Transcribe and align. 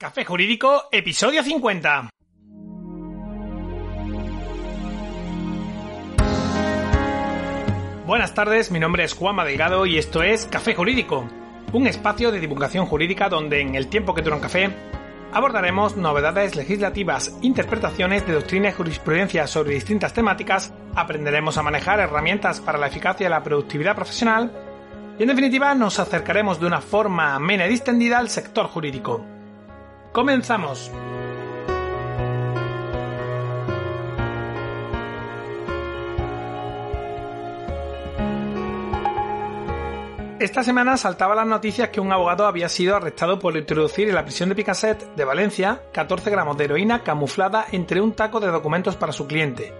Café 0.00 0.24
Jurídico, 0.24 0.84
episodio 0.92 1.42
50. 1.42 2.10
Buenas 8.06 8.32
tardes, 8.32 8.70
mi 8.70 8.78
nombre 8.78 9.02
es 9.02 9.14
Juanma 9.14 9.44
Delgado 9.44 9.86
y 9.86 9.98
esto 9.98 10.22
es 10.22 10.46
Café 10.46 10.76
Jurídico, 10.76 11.28
un 11.72 11.88
espacio 11.88 12.30
de 12.30 12.38
divulgación 12.38 12.86
jurídica 12.86 13.28
donde 13.28 13.60
en 13.60 13.74
el 13.74 13.88
tiempo 13.88 14.14
que 14.14 14.22
dura 14.22 14.36
un 14.36 14.40
café 14.40 14.70
abordaremos 15.32 15.96
novedades 15.96 16.54
legislativas, 16.54 17.36
interpretaciones 17.42 18.24
de 18.24 18.34
doctrina 18.34 18.68
y 18.68 18.74
jurisprudencia 18.74 19.48
sobre 19.48 19.74
distintas 19.74 20.14
temáticas, 20.14 20.72
aprenderemos 20.94 21.58
a 21.58 21.64
manejar 21.64 21.98
herramientas 21.98 22.60
para 22.60 22.78
la 22.78 22.86
eficacia 22.86 23.26
y 23.26 23.30
la 23.30 23.42
productividad 23.42 23.96
profesional 23.96 24.52
y 25.18 25.22
en 25.22 25.28
definitiva 25.28 25.74
nos 25.74 25.98
acercaremos 25.98 26.60
de 26.60 26.66
una 26.66 26.80
forma 26.80 27.34
amena 27.34 27.66
y 27.66 27.70
distendida 27.70 28.18
al 28.18 28.28
sector 28.28 28.68
jurídico. 28.68 29.37
Comenzamos. 30.18 30.90
Esta 40.40 40.64
semana 40.64 40.96
saltaba 40.96 41.36
las 41.36 41.46
noticias 41.46 41.90
que 41.90 42.00
un 42.00 42.12
abogado 42.12 42.48
había 42.48 42.68
sido 42.68 42.96
arrestado 42.96 43.38
por 43.38 43.56
introducir 43.56 44.08
en 44.08 44.16
la 44.16 44.24
prisión 44.24 44.48
de 44.48 44.56
Picaset 44.56 45.14
de 45.14 45.24
Valencia 45.24 45.82
14 45.92 46.30
gramos 46.30 46.58
de 46.58 46.64
heroína 46.64 47.04
camuflada 47.04 47.66
entre 47.70 48.00
un 48.00 48.14
taco 48.14 48.40
de 48.40 48.48
documentos 48.48 48.96
para 48.96 49.12
su 49.12 49.28
cliente. 49.28 49.72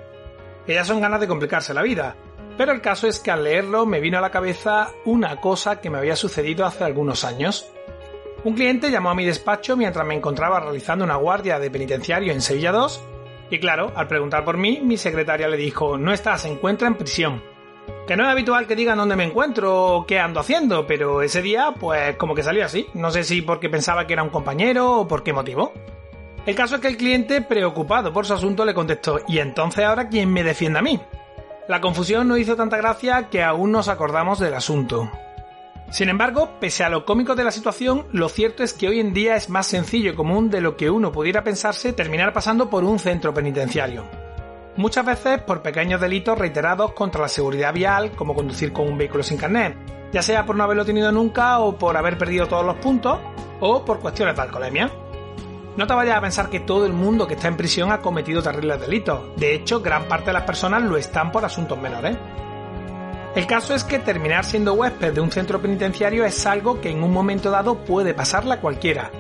Ellas 0.68 0.86
son 0.86 1.00
ganas 1.00 1.18
de 1.18 1.26
complicarse 1.26 1.74
la 1.74 1.82
vida, 1.82 2.14
pero 2.56 2.70
el 2.70 2.80
caso 2.80 3.08
es 3.08 3.18
que 3.18 3.32
al 3.32 3.42
leerlo 3.42 3.86
me 3.86 3.98
vino 3.98 4.18
a 4.18 4.20
la 4.20 4.30
cabeza 4.30 4.92
una 5.04 5.40
cosa 5.40 5.80
que 5.80 5.90
me 5.90 5.98
había 5.98 6.14
sucedido 6.14 6.64
hace 6.64 6.84
algunos 6.84 7.24
años. 7.24 7.72
Un 8.44 8.54
cliente 8.54 8.90
llamó 8.90 9.10
a 9.10 9.14
mi 9.14 9.24
despacho 9.24 9.76
mientras 9.76 10.06
me 10.06 10.14
encontraba 10.14 10.60
realizando 10.60 11.04
una 11.04 11.16
guardia 11.16 11.58
de 11.58 11.70
penitenciario 11.70 12.32
en 12.32 12.40
Sevilla 12.40 12.72
2 12.72 13.02
y 13.50 13.58
claro, 13.60 13.92
al 13.96 14.08
preguntar 14.08 14.44
por 14.44 14.58
mí, 14.58 14.80
mi 14.82 14.96
secretaria 14.96 15.48
le 15.48 15.56
dijo, 15.56 15.96
no 15.96 16.12
está, 16.12 16.36
se 16.36 16.48
encuentra 16.48 16.86
en 16.86 16.96
prisión. 16.96 17.42
Que 18.06 18.16
no 18.16 18.24
es 18.24 18.28
habitual 18.28 18.66
que 18.66 18.76
digan 18.76 18.98
dónde 18.98 19.16
me 19.16 19.24
encuentro 19.24 19.96
o 19.96 20.06
qué 20.06 20.18
ando 20.18 20.40
haciendo, 20.40 20.86
pero 20.86 21.22
ese 21.22 21.40
día, 21.40 21.72
pues 21.78 22.16
como 22.16 22.34
que 22.34 22.42
salió 22.42 22.64
así. 22.64 22.86
No 22.94 23.10
sé 23.10 23.24
si 23.24 23.40
porque 23.42 23.70
pensaba 23.70 24.06
que 24.06 24.12
era 24.12 24.22
un 24.22 24.28
compañero 24.28 25.00
o 25.00 25.08
por 25.08 25.22
qué 25.22 25.32
motivo. 25.32 25.72
El 26.44 26.54
caso 26.54 26.76
es 26.76 26.80
que 26.80 26.88
el 26.88 26.96
cliente, 26.96 27.40
preocupado 27.42 28.12
por 28.12 28.26
su 28.26 28.34
asunto, 28.34 28.64
le 28.64 28.74
contestó, 28.74 29.20
¿y 29.26 29.38
entonces 29.38 29.84
ahora 29.84 30.08
quién 30.08 30.32
me 30.32 30.42
defiende 30.42 30.78
a 30.78 30.82
mí? 30.82 31.00
La 31.68 31.80
confusión 31.80 32.28
no 32.28 32.36
hizo 32.36 32.56
tanta 32.56 32.78
gracia 32.78 33.28
que 33.30 33.42
aún 33.42 33.72
nos 33.72 33.88
acordamos 33.88 34.38
del 34.38 34.54
asunto. 34.54 35.10
Sin 35.90 36.08
embargo, 36.08 36.58
pese 36.60 36.84
a 36.84 36.90
lo 36.90 37.04
cómico 37.04 37.34
de 37.34 37.44
la 37.44 37.50
situación, 37.50 38.06
lo 38.12 38.28
cierto 38.28 38.62
es 38.62 38.72
que 38.72 38.88
hoy 38.88 39.00
en 39.00 39.14
día 39.14 39.36
es 39.36 39.48
más 39.48 39.66
sencillo 39.66 40.10
y 40.12 40.14
común 40.14 40.50
de 40.50 40.60
lo 40.60 40.76
que 40.76 40.90
uno 40.90 41.12
pudiera 41.12 41.42
pensarse 41.42 41.92
terminar 41.92 42.32
pasando 42.32 42.68
por 42.68 42.84
un 42.84 42.98
centro 42.98 43.32
penitenciario 43.32 44.04
muchas 44.78 45.04
veces 45.04 45.42
por 45.42 45.60
pequeños 45.60 46.00
delitos 46.00 46.38
reiterados 46.38 46.92
contra 46.92 47.20
la 47.20 47.28
seguridad 47.28 47.74
vial, 47.74 48.12
como 48.12 48.34
conducir 48.34 48.72
con 48.72 48.86
un 48.86 48.96
vehículo 48.96 49.24
sin 49.24 49.36
carnet, 49.36 49.76
ya 50.12 50.22
sea 50.22 50.46
por 50.46 50.56
no 50.56 50.64
haberlo 50.64 50.84
tenido 50.84 51.10
nunca 51.10 51.58
o 51.58 51.76
por 51.76 51.96
haber 51.96 52.16
perdido 52.16 52.46
todos 52.46 52.64
los 52.64 52.76
puntos, 52.76 53.18
o 53.60 53.84
por 53.84 53.98
cuestiones 53.98 54.36
de 54.36 54.42
alcoholemia. 54.42 54.90
No 55.76 55.86
te 55.86 55.94
vayas 55.94 56.16
a 56.16 56.20
pensar 56.20 56.48
que 56.48 56.60
todo 56.60 56.86
el 56.86 56.92
mundo 56.92 57.26
que 57.26 57.34
está 57.34 57.48
en 57.48 57.56
prisión 57.56 57.90
ha 57.90 58.00
cometido 58.00 58.40
terribles 58.40 58.80
delitos. 58.80 59.20
De 59.36 59.54
hecho, 59.54 59.80
gran 59.80 60.06
parte 60.06 60.26
de 60.26 60.34
las 60.34 60.42
personas 60.44 60.82
lo 60.82 60.96
están 60.96 61.32
por 61.32 61.44
asuntos 61.44 61.78
menores. 61.78 62.16
El 63.38 63.46
caso 63.46 63.72
es 63.72 63.84
que 63.84 64.00
terminar 64.00 64.44
siendo 64.44 64.72
huésped 64.72 65.12
de 65.12 65.20
un 65.20 65.30
centro 65.30 65.62
penitenciario 65.62 66.24
es 66.24 66.44
algo 66.44 66.80
que 66.80 66.90
en 66.90 67.04
un 67.04 67.12
momento 67.12 67.52
dado 67.52 67.84
puede 67.84 68.12
pasarle 68.12 68.54
a 68.54 68.60
cualquiera. 68.60 69.12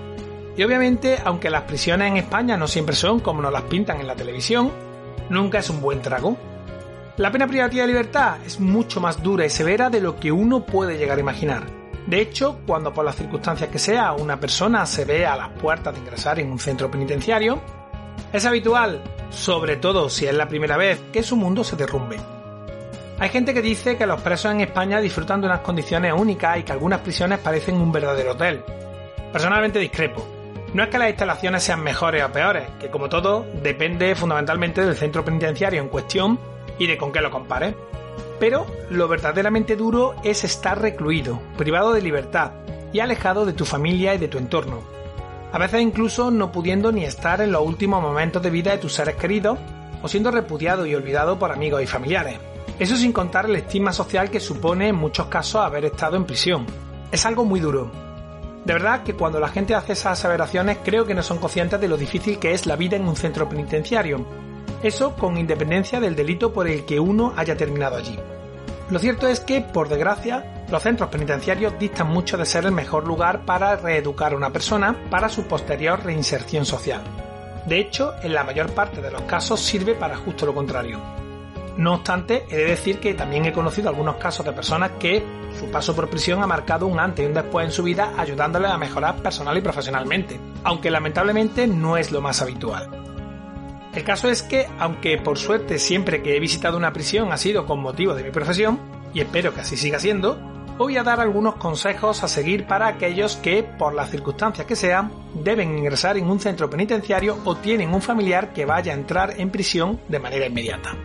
Y 0.56 0.64
obviamente, 0.64 1.20
aunque 1.24 1.50
las 1.50 1.62
prisiones 1.62 2.10
en 2.10 2.16
España 2.16 2.56
no 2.56 2.66
siempre 2.66 2.96
son 2.96 3.20
como 3.20 3.42
nos 3.42 3.52
las 3.52 3.62
pintan 3.62 4.00
en 4.00 4.08
la 4.08 4.16
televisión, 4.16 4.72
nunca 5.30 5.60
es 5.60 5.70
un 5.70 5.80
buen 5.80 6.02
trago. 6.02 6.36
La 7.16 7.30
pena 7.30 7.46
privativa 7.46 7.82
de 7.82 7.92
libertad 7.92 8.38
es 8.44 8.58
mucho 8.58 9.00
más 9.00 9.22
dura 9.22 9.46
y 9.46 9.50
severa 9.50 9.88
de 9.88 10.00
lo 10.00 10.18
que 10.18 10.32
uno 10.32 10.66
puede 10.66 10.98
llegar 10.98 11.18
a 11.18 11.20
imaginar. 11.20 11.62
De 12.08 12.20
hecho, 12.20 12.58
cuando 12.66 12.92
por 12.92 13.04
las 13.04 13.14
circunstancias 13.14 13.70
que 13.70 13.78
sea 13.78 14.14
una 14.14 14.40
persona 14.40 14.84
se 14.86 15.04
ve 15.04 15.26
a 15.26 15.36
las 15.36 15.50
puertas 15.50 15.94
de 15.94 16.00
ingresar 16.00 16.40
en 16.40 16.50
un 16.50 16.58
centro 16.58 16.90
penitenciario, 16.90 17.60
es 18.32 18.44
habitual, 18.44 19.00
sobre 19.30 19.76
todo 19.76 20.10
si 20.10 20.26
es 20.26 20.34
la 20.34 20.48
primera 20.48 20.76
vez, 20.76 21.00
que 21.12 21.22
su 21.22 21.36
mundo 21.36 21.62
se 21.62 21.76
derrumbe. 21.76 22.16
Hay 23.20 23.30
gente 23.30 23.52
que 23.52 23.62
dice 23.62 23.96
que 23.96 24.06
los 24.06 24.20
presos 24.20 24.52
en 24.52 24.60
España 24.60 25.00
disfrutan 25.00 25.40
de 25.40 25.48
unas 25.48 25.60
condiciones 25.60 26.12
únicas 26.16 26.56
y 26.58 26.62
que 26.62 26.70
algunas 26.70 27.00
prisiones 27.00 27.40
parecen 27.40 27.74
un 27.74 27.90
verdadero 27.90 28.32
hotel. 28.32 28.62
Personalmente 29.32 29.80
discrepo. 29.80 30.24
No 30.72 30.84
es 30.84 30.88
que 30.88 30.98
las 30.98 31.08
instalaciones 31.08 31.64
sean 31.64 31.82
mejores 31.82 32.22
o 32.22 32.30
peores, 32.30 32.68
que 32.78 32.90
como 32.90 33.08
todo 33.08 33.44
depende 33.60 34.14
fundamentalmente 34.14 34.86
del 34.86 34.94
centro 34.94 35.24
penitenciario 35.24 35.82
en 35.82 35.88
cuestión 35.88 36.38
y 36.78 36.86
de 36.86 36.96
con 36.96 37.10
qué 37.10 37.20
lo 37.20 37.32
compare. 37.32 37.74
Pero 38.38 38.66
lo 38.88 39.08
verdaderamente 39.08 39.74
duro 39.74 40.14
es 40.22 40.44
estar 40.44 40.80
recluido, 40.80 41.40
privado 41.56 41.92
de 41.92 42.02
libertad 42.02 42.52
y 42.92 43.00
alejado 43.00 43.44
de 43.46 43.52
tu 43.52 43.64
familia 43.64 44.14
y 44.14 44.18
de 44.18 44.28
tu 44.28 44.38
entorno. 44.38 44.82
A 45.50 45.58
veces 45.58 45.80
incluso 45.80 46.30
no 46.30 46.52
pudiendo 46.52 46.92
ni 46.92 47.04
estar 47.04 47.40
en 47.40 47.50
los 47.50 47.66
últimos 47.66 48.00
momentos 48.00 48.42
de 48.42 48.50
vida 48.50 48.70
de 48.70 48.78
tus 48.78 48.92
seres 48.92 49.16
queridos 49.16 49.58
o 50.02 50.08
siendo 50.08 50.30
repudiado 50.30 50.86
y 50.86 50.94
olvidado 50.94 51.36
por 51.36 51.50
amigos 51.50 51.82
y 51.82 51.86
familiares. 51.86 52.38
Eso 52.78 52.96
sin 52.96 53.12
contar 53.12 53.46
el 53.46 53.56
estigma 53.56 53.92
social 53.92 54.30
que 54.30 54.40
supone 54.40 54.88
en 54.88 54.96
muchos 54.96 55.26
casos 55.26 55.62
haber 55.62 55.84
estado 55.84 56.16
en 56.16 56.24
prisión. 56.24 56.66
Es 57.10 57.24
algo 57.26 57.44
muy 57.44 57.60
duro, 57.60 57.90
de 58.68 58.74
verdad 58.74 59.02
que 59.02 59.14
cuando 59.14 59.40
la 59.40 59.48
gente 59.48 59.74
hace 59.74 59.94
esas 59.94 60.18
aseveraciones 60.18 60.76
creo 60.84 61.06
que 61.06 61.14
no 61.14 61.22
son 61.22 61.38
conscientes 61.38 61.80
de 61.80 61.88
lo 61.88 61.96
difícil 61.96 62.38
que 62.38 62.52
es 62.52 62.66
la 62.66 62.76
vida 62.76 62.96
en 62.96 63.08
un 63.08 63.16
centro 63.16 63.48
penitenciario. 63.48 64.26
Eso 64.82 65.16
con 65.16 65.38
independencia 65.38 66.00
del 66.00 66.14
delito 66.14 66.52
por 66.52 66.68
el 66.68 66.84
que 66.84 67.00
uno 67.00 67.32
haya 67.34 67.56
terminado 67.56 67.96
allí. 67.96 68.18
Lo 68.90 68.98
cierto 68.98 69.26
es 69.26 69.40
que, 69.40 69.62
por 69.62 69.88
desgracia, 69.88 70.66
los 70.70 70.82
centros 70.82 71.08
penitenciarios 71.08 71.78
distan 71.78 72.08
mucho 72.08 72.36
de 72.36 72.44
ser 72.44 72.66
el 72.66 72.72
mejor 72.72 73.06
lugar 73.06 73.46
para 73.46 73.74
reeducar 73.76 74.34
a 74.34 74.36
una 74.36 74.52
persona 74.52 74.94
para 75.08 75.30
su 75.30 75.44
posterior 75.44 76.04
reinserción 76.04 76.66
social. 76.66 77.00
De 77.64 77.78
hecho, 77.78 78.12
en 78.22 78.34
la 78.34 78.44
mayor 78.44 78.74
parte 78.74 79.00
de 79.00 79.10
los 79.10 79.22
casos 79.22 79.60
sirve 79.60 79.94
para 79.94 80.16
justo 80.16 80.44
lo 80.44 80.54
contrario. 80.54 81.00
No 81.78 81.94
obstante, 81.94 82.44
he 82.50 82.56
de 82.56 82.64
decir 82.64 82.98
que 82.98 83.14
también 83.14 83.44
he 83.44 83.52
conocido 83.52 83.88
algunos 83.88 84.16
casos 84.16 84.44
de 84.44 84.52
personas 84.52 84.90
que 84.98 85.24
su 85.56 85.70
paso 85.70 85.94
por 85.94 86.10
prisión 86.10 86.42
ha 86.42 86.46
marcado 86.46 86.88
un 86.88 86.98
antes 86.98 87.24
y 87.24 87.28
un 87.28 87.34
después 87.34 87.66
en 87.66 87.72
su 87.72 87.84
vida 87.84 88.14
ayudándoles 88.18 88.72
a 88.72 88.78
mejorar 88.78 89.22
personal 89.22 89.56
y 89.56 89.60
profesionalmente, 89.60 90.40
aunque 90.64 90.90
lamentablemente 90.90 91.68
no 91.68 91.96
es 91.96 92.10
lo 92.10 92.20
más 92.20 92.42
habitual. 92.42 92.90
El 93.94 94.02
caso 94.02 94.28
es 94.28 94.42
que, 94.42 94.66
aunque 94.80 95.18
por 95.18 95.38
suerte 95.38 95.78
siempre 95.78 96.20
que 96.20 96.36
he 96.36 96.40
visitado 96.40 96.76
una 96.76 96.92
prisión 96.92 97.30
ha 97.30 97.36
sido 97.36 97.64
con 97.64 97.80
motivo 97.80 98.12
de 98.12 98.24
mi 98.24 98.32
profesión, 98.32 98.80
y 99.14 99.20
espero 99.20 99.54
que 99.54 99.60
así 99.60 99.76
siga 99.76 100.00
siendo, 100.00 100.36
voy 100.78 100.96
a 100.96 101.04
dar 101.04 101.20
algunos 101.20 101.54
consejos 101.54 102.24
a 102.24 102.28
seguir 102.28 102.66
para 102.66 102.88
aquellos 102.88 103.36
que, 103.36 103.62
por 103.62 103.94
las 103.94 104.10
circunstancias 104.10 104.66
que 104.66 104.74
sean, 104.74 105.12
deben 105.32 105.78
ingresar 105.78 106.16
en 106.16 106.28
un 106.28 106.40
centro 106.40 106.68
penitenciario 106.68 107.38
o 107.44 107.54
tienen 107.54 107.94
un 107.94 108.02
familiar 108.02 108.52
que 108.52 108.64
vaya 108.64 108.92
a 108.92 108.96
entrar 108.96 109.34
en 109.38 109.50
prisión 109.50 110.00
de 110.08 110.18
manera 110.18 110.46
inmediata. 110.46 110.96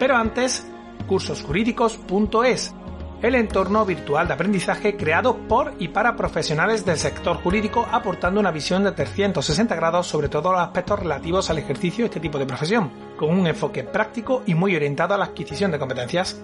Pero 0.00 0.16
antes, 0.16 0.66
cursosjurídicos.es, 1.06 2.74
el 3.20 3.34
entorno 3.34 3.84
virtual 3.84 4.26
de 4.26 4.32
aprendizaje 4.32 4.96
creado 4.96 5.36
por 5.46 5.74
y 5.78 5.88
para 5.88 6.16
profesionales 6.16 6.86
del 6.86 6.96
sector 6.96 7.36
jurídico 7.36 7.86
aportando 7.92 8.40
una 8.40 8.50
visión 8.50 8.82
de 8.82 8.92
360 8.92 9.74
grados 9.76 10.06
sobre 10.06 10.30
todos 10.30 10.52
los 10.52 10.62
aspectos 10.62 11.00
relativos 11.00 11.50
al 11.50 11.58
ejercicio 11.58 12.04
de 12.04 12.06
este 12.06 12.18
tipo 12.20 12.38
de 12.38 12.46
profesión, 12.46 12.90
con 13.18 13.28
un 13.28 13.46
enfoque 13.46 13.84
práctico 13.84 14.42
y 14.46 14.54
muy 14.54 14.74
orientado 14.74 15.12
a 15.12 15.18
la 15.18 15.26
adquisición 15.26 15.70
de 15.70 15.78
competencias. 15.78 16.40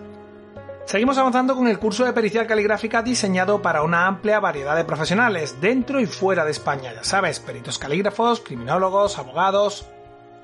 Seguimos 0.85 1.17
avanzando 1.17 1.57
con 1.57 1.67
el 1.67 1.79
curso 1.79 2.05
de 2.05 2.13
pericial 2.13 2.47
caligráfica 2.47 3.01
diseñado 3.01 3.63
para 3.63 3.83
una 3.83 4.07
amplia 4.07 4.39
variedad 4.39 4.77
de 4.77 4.85
profesionales 4.85 5.63
dentro 5.63 5.99
y 5.99 6.05
fuera 6.05 6.45
de 6.45 6.51
España, 6.51 6.93
ya 6.93 7.05
sabes, 7.05 7.41
peritos 7.41 7.79
calígrafos, 7.79 8.41
criminólogos, 8.41 9.19
abogados, 9.19 9.87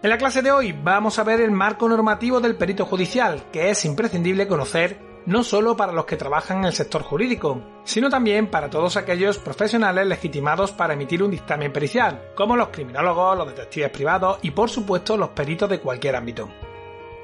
en 0.03 0.11
la 0.11 0.19
clase 0.19 0.43
de 0.43 0.51
hoy 0.51 0.73
vamos 0.73 1.19
a 1.19 1.25
ver 1.25 1.41
el 1.41 1.53
marco 1.53 1.89
normativo 1.89 2.41
del 2.41 2.57
perito 2.57 2.85
judicial, 2.85 3.45
que 3.53 3.71
es 3.71 3.85
imprescindible 3.85 4.49
conocer 4.49 4.99
no 5.27 5.45
solo 5.45 5.77
para 5.77 5.93
los 5.93 6.07
que 6.07 6.17
trabajan 6.17 6.59
en 6.59 6.65
el 6.65 6.73
sector 6.73 7.03
jurídico, 7.03 7.63
sino 7.85 8.11
también 8.11 8.49
para 8.49 8.69
todos 8.69 8.97
aquellos 8.97 9.39
profesionales 9.39 10.05
legitimados 10.05 10.73
para 10.73 10.95
emitir 10.95 11.23
un 11.23 11.31
dictamen 11.31 11.73
pericial, 11.73 12.33
como 12.35 12.57
los 12.57 12.71
criminólogos, 12.71 13.39
los 13.39 13.47
detectives 13.47 13.91
privados 13.91 14.39
y 14.43 14.51
por 14.51 14.69
supuesto 14.69 15.17
los 15.17 15.29
peritos 15.29 15.71
de 15.71 15.79
cualquier 15.79 16.17
ámbito. 16.17 16.49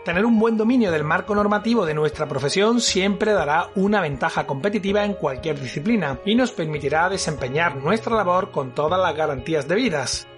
Tener 0.04 0.24
un 0.24 0.38
buen 0.38 0.56
dominio 0.56 0.92
del 0.92 1.02
marco 1.02 1.34
normativo 1.34 1.84
de 1.84 1.94
nuestra 1.94 2.28
profesión 2.28 2.80
siempre 2.80 3.32
dará 3.32 3.70
una 3.74 4.00
ventaja 4.00 4.46
competitiva 4.46 5.04
en 5.04 5.14
cualquier 5.14 5.60
disciplina 5.60 6.20
y 6.24 6.36
nos 6.36 6.52
permitirá 6.52 7.08
desempeñar 7.08 7.76
nuestra 7.76 8.14
labor 8.14 8.52
con 8.52 8.72
todas 8.72 9.00
las 9.00 9.16
garantías 9.16 9.66
debidas. 9.66 10.28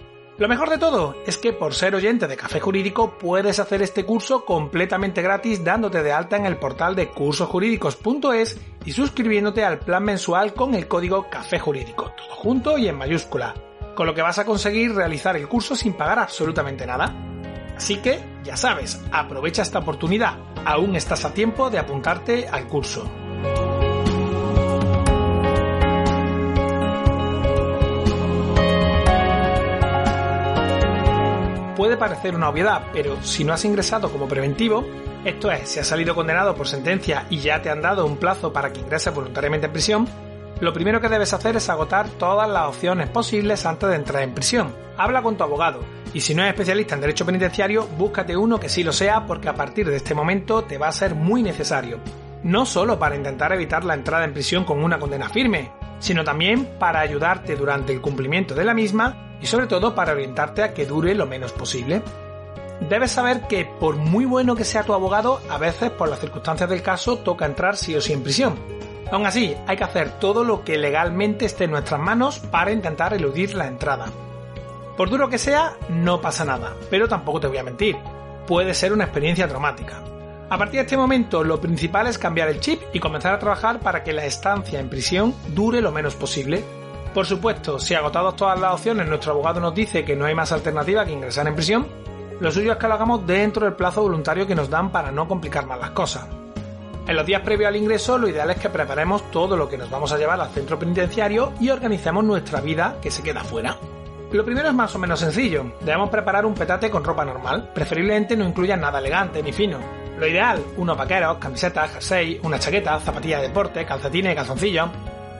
Lo 0.41 0.47
mejor 0.47 0.71
de 0.71 0.79
todo 0.79 1.13
es 1.27 1.37
que 1.37 1.53
por 1.53 1.75
ser 1.75 1.93
oyente 1.93 2.27
de 2.27 2.35
Café 2.35 2.59
Jurídico 2.59 3.15
puedes 3.19 3.59
hacer 3.59 3.83
este 3.83 4.05
curso 4.05 4.43
completamente 4.43 5.21
gratis 5.21 5.63
dándote 5.63 6.01
de 6.01 6.11
alta 6.11 6.35
en 6.35 6.47
el 6.47 6.57
portal 6.57 6.95
de 6.95 7.09
cursosjurídicos.es 7.09 8.59
y 8.83 8.91
suscribiéndote 8.91 9.63
al 9.63 9.77
plan 9.77 10.03
mensual 10.03 10.55
con 10.55 10.73
el 10.73 10.87
código 10.87 11.29
Café 11.29 11.59
Jurídico, 11.59 12.11
todo 12.17 12.35
junto 12.37 12.79
y 12.79 12.87
en 12.87 12.97
mayúscula. 12.97 13.53
con 13.95 14.07
lo 14.07 14.15
que 14.15 14.23
vas 14.23 14.39
a 14.39 14.45
conseguir 14.45 14.95
realizar 14.95 15.37
el 15.37 15.47
curso 15.47 15.75
sin 15.75 15.93
pagar 15.93 16.17
absolutamente 16.17 16.87
nada. 16.87 17.13
Así 17.77 17.97
que, 17.97 18.19
ya 18.43 18.57
sabes, 18.57 18.99
aprovecha 19.11 19.61
esta 19.61 19.77
oportunidad, 19.77 20.39
aún 20.65 20.95
estás 20.95 21.23
a 21.23 21.35
tiempo 21.35 21.69
de 21.69 21.77
apuntarte 21.77 22.47
al 22.47 22.67
curso. 22.67 23.07
Puede 31.91 31.99
parecer 31.99 32.35
una 32.35 32.47
obviedad, 32.47 32.83
pero 32.93 33.21
si 33.21 33.43
no 33.43 33.51
has 33.51 33.65
ingresado 33.65 34.09
como 34.09 34.25
preventivo, 34.25 34.85
esto 35.25 35.51
es, 35.51 35.67
si 35.67 35.79
has 35.79 35.87
salido 35.87 36.15
condenado 36.15 36.55
por 36.55 36.65
sentencia 36.65 37.25
y 37.29 37.39
ya 37.39 37.61
te 37.61 37.69
han 37.69 37.81
dado 37.81 38.05
un 38.05 38.15
plazo 38.15 38.53
para 38.53 38.71
que 38.71 38.79
ingreses 38.79 39.13
voluntariamente 39.13 39.65
en 39.67 39.73
prisión, 39.73 40.07
lo 40.61 40.71
primero 40.71 41.01
que 41.01 41.09
debes 41.09 41.33
hacer 41.33 41.57
es 41.57 41.67
agotar 41.69 42.07
todas 42.11 42.49
las 42.49 42.69
opciones 42.69 43.09
posibles 43.09 43.65
antes 43.65 43.89
de 43.89 43.95
entrar 43.97 44.23
en 44.23 44.33
prisión. 44.33 44.73
Habla 44.95 45.21
con 45.21 45.35
tu 45.35 45.43
abogado 45.43 45.81
y 46.13 46.21
si 46.21 46.33
no 46.33 46.43
es 46.43 46.49
especialista 46.49 46.95
en 46.95 47.01
derecho 47.01 47.25
penitenciario, 47.25 47.85
búscate 47.97 48.37
uno 48.37 48.57
que 48.57 48.69
sí 48.69 48.85
lo 48.85 48.93
sea 48.93 49.25
porque 49.25 49.49
a 49.49 49.55
partir 49.55 49.89
de 49.89 49.97
este 49.97 50.15
momento 50.15 50.63
te 50.63 50.77
va 50.77 50.87
a 50.87 50.93
ser 50.93 51.13
muy 51.13 51.43
necesario. 51.43 51.99
No 52.43 52.65
solo 52.65 52.97
para 52.99 53.17
intentar 53.17 53.51
evitar 53.51 53.83
la 53.83 53.95
entrada 53.95 54.23
en 54.23 54.31
prisión 54.31 54.63
con 54.63 54.81
una 54.81 54.97
condena 54.97 55.27
firme, 55.27 55.71
sino 56.01 56.25
también 56.25 56.65
para 56.77 56.99
ayudarte 56.99 57.55
durante 57.55 57.93
el 57.93 58.01
cumplimiento 58.01 58.53
de 58.53 58.65
la 58.65 58.73
misma 58.73 59.37
y 59.41 59.45
sobre 59.45 59.67
todo 59.67 59.95
para 59.95 60.11
orientarte 60.11 60.63
a 60.63 60.73
que 60.73 60.85
dure 60.85 61.15
lo 61.15 61.27
menos 61.27 61.53
posible. 61.53 62.01
Debes 62.89 63.11
saber 63.11 63.47
que 63.47 63.65
por 63.79 63.95
muy 63.95 64.25
bueno 64.25 64.55
que 64.55 64.65
sea 64.65 64.83
tu 64.83 64.93
abogado, 64.93 65.39
a 65.49 65.57
veces 65.57 65.91
por 65.91 66.09
las 66.09 66.19
circunstancias 66.19 66.69
del 66.69 66.81
caso 66.81 67.17
toca 67.19 67.45
entrar 67.45 67.77
sí 67.77 67.95
o 67.95 68.01
sí 68.01 68.11
en 68.11 68.23
prisión. 68.23 68.55
Aún 69.11 69.25
así, 69.25 69.55
hay 69.67 69.77
que 69.77 69.83
hacer 69.83 70.19
todo 70.19 70.43
lo 70.43 70.63
que 70.63 70.77
legalmente 70.77 71.45
esté 71.45 71.65
en 71.65 71.71
nuestras 71.71 71.99
manos 71.99 72.39
para 72.39 72.71
intentar 72.71 73.13
eludir 73.13 73.53
la 73.53 73.67
entrada. 73.67 74.07
Por 74.97 75.09
duro 75.09 75.29
que 75.29 75.37
sea, 75.37 75.77
no 75.89 76.21
pasa 76.21 76.45
nada, 76.45 76.75
pero 76.89 77.07
tampoco 77.07 77.39
te 77.39 77.47
voy 77.47 77.57
a 77.57 77.63
mentir. 77.63 77.97
Puede 78.47 78.73
ser 78.73 78.93
una 78.93 79.03
experiencia 79.03 79.47
traumática. 79.47 80.10
A 80.51 80.57
partir 80.57 80.81
de 80.81 80.81
este 80.81 80.97
momento, 80.97 81.43
lo 81.43 81.59
principal 81.59 82.05
es 82.05 82.19
cambiar 82.19 82.49
el 82.49 82.59
chip 82.59 82.79
y 82.93 82.99
comenzar 82.99 83.33
a 83.33 83.39
trabajar 83.39 83.79
para 83.79 84.03
que 84.03 84.13
la 84.13 84.25
estancia 84.25 84.79
en 84.79 84.89
prisión 84.89 85.33
dure 85.55 85.81
lo 85.81 85.91
menos 85.91 86.13
posible 86.13 86.63
por 87.13 87.25
supuesto, 87.25 87.77
si 87.77 87.93
agotados 87.93 88.37
todas 88.37 88.57
las 88.57 88.73
opciones 88.73 89.05
nuestro 89.05 89.33
abogado 89.33 89.59
nos 89.59 89.75
dice 89.75 90.05
que 90.05 90.15
no 90.15 90.25
hay 90.25 90.33
más 90.33 90.53
alternativa 90.53 91.05
que 91.05 91.11
ingresar 91.11 91.45
en 91.45 91.55
prisión, 91.55 91.85
lo 92.39 92.51
suyo 92.51 92.71
es 92.71 92.77
que 92.77 92.87
lo 92.87 92.93
hagamos 92.93 93.27
dentro 93.27 93.65
del 93.65 93.75
plazo 93.75 94.01
voluntario 94.01 94.47
que 94.47 94.55
nos 94.55 94.69
dan 94.69 94.91
para 94.91 95.11
no 95.11 95.27
complicar 95.27 95.65
más 95.65 95.77
las 95.77 95.91
cosas. 95.91 96.25
En 97.05 97.15
los 97.15 97.25
días 97.25 97.41
previos 97.41 97.67
al 97.67 97.75
ingreso, 97.75 98.17
lo 98.17 98.29
ideal 98.29 98.49
es 98.51 98.57
que 98.57 98.69
preparemos 98.69 99.29
todo 99.29 99.57
lo 99.57 99.67
que 99.67 99.77
nos 99.77 99.89
vamos 99.89 100.13
a 100.13 100.17
llevar 100.17 100.39
al 100.39 100.51
centro 100.51 100.79
penitenciario 100.79 101.51
y 101.59 101.69
organicemos 101.69 102.23
nuestra 102.23 102.61
vida 102.61 102.95
que 103.01 103.11
se 103.11 103.23
queda 103.23 103.43
fuera. 103.43 103.77
Lo 104.31 104.45
primero 104.45 104.69
es 104.69 104.73
más 104.73 104.95
o 104.95 104.99
menos 104.99 105.19
sencillo. 105.19 105.73
Debemos 105.81 106.09
preparar 106.09 106.45
un 106.45 106.53
petate 106.53 106.89
con 106.89 107.03
ropa 107.03 107.25
normal. 107.25 107.71
Preferiblemente 107.73 108.37
no 108.37 108.47
incluya 108.47 108.77
nada 108.77 108.99
elegante 108.99 109.43
ni 109.43 109.51
fino. 109.51 110.00
Lo 110.21 110.27
ideal, 110.27 110.63
unos 110.77 110.95
vaqueros, 110.95 111.39
camisetas, 111.39 111.93
jersey, 111.93 112.39
una 112.43 112.59
chaqueta, 112.59 112.99
zapatillas 112.99 113.41
de 113.41 113.47
deporte, 113.47 113.83
calcetines 113.87 114.33
y 114.33 114.35
calzoncillos. 114.35 114.89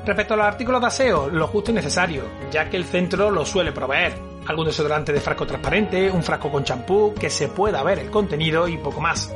Respecto 0.04 0.34
a 0.34 0.38
los 0.38 0.46
artículos 0.48 0.82
de 0.82 0.88
aseo, 0.88 1.30
lo 1.30 1.46
justo 1.46 1.70
y 1.70 1.76
necesario, 1.76 2.24
ya 2.50 2.68
que 2.68 2.78
el 2.78 2.86
centro 2.86 3.30
lo 3.30 3.46
suele 3.46 3.74
proveer. 3.74 4.16
Algún 4.48 4.66
desodorante 4.66 5.14
de 5.14 5.22
frasco 5.22 5.46
transparente, 5.46 6.10
un 6.10 6.24
frasco 6.24 6.52
con 6.52 6.64
champú, 6.64 7.14
que 7.14 7.30
se 7.30 7.48
pueda 7.48 7.84
ver 7.84 8.00
el 8.00 8.10
contenido 8.10 8.68
y 8.68 8.80
poco 8.80 9.00
más. 9.02 9.32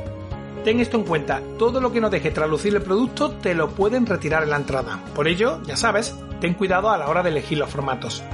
Ten 0.64 0.80
esto 0.80 0.96
en 0.96 1.04
cuenta, 1.04 1.40
todo 1.60 1.80
lo 1.80 1.92
que 1.92 2.00
no 2.00 2.10
deje 2.10 2.32
traducir 2.32 2.74
el 2.74 2.82
producto 2.82 3.30
te 3.30 3.54
lo 3.54 3.68
pueden 3.68 4.04
retirar 4.04 4.42
en 4.42 4.50
la 4.50 4.56
entrada. 4.56 4.98
Por 5.14 5.28
ello, 5.28 5.62
ya 5.62 5.76
sabes, 5.76 6.16
ten 6.40 6.54
cuidado 6.54 6.90
a 6.90 6.98
la 6.98 7.08
hora 7.08 7.22
de 7.22 7.30
elegir 7.30 7.58
los 7.58 7.70
formatos. 7.70 8.24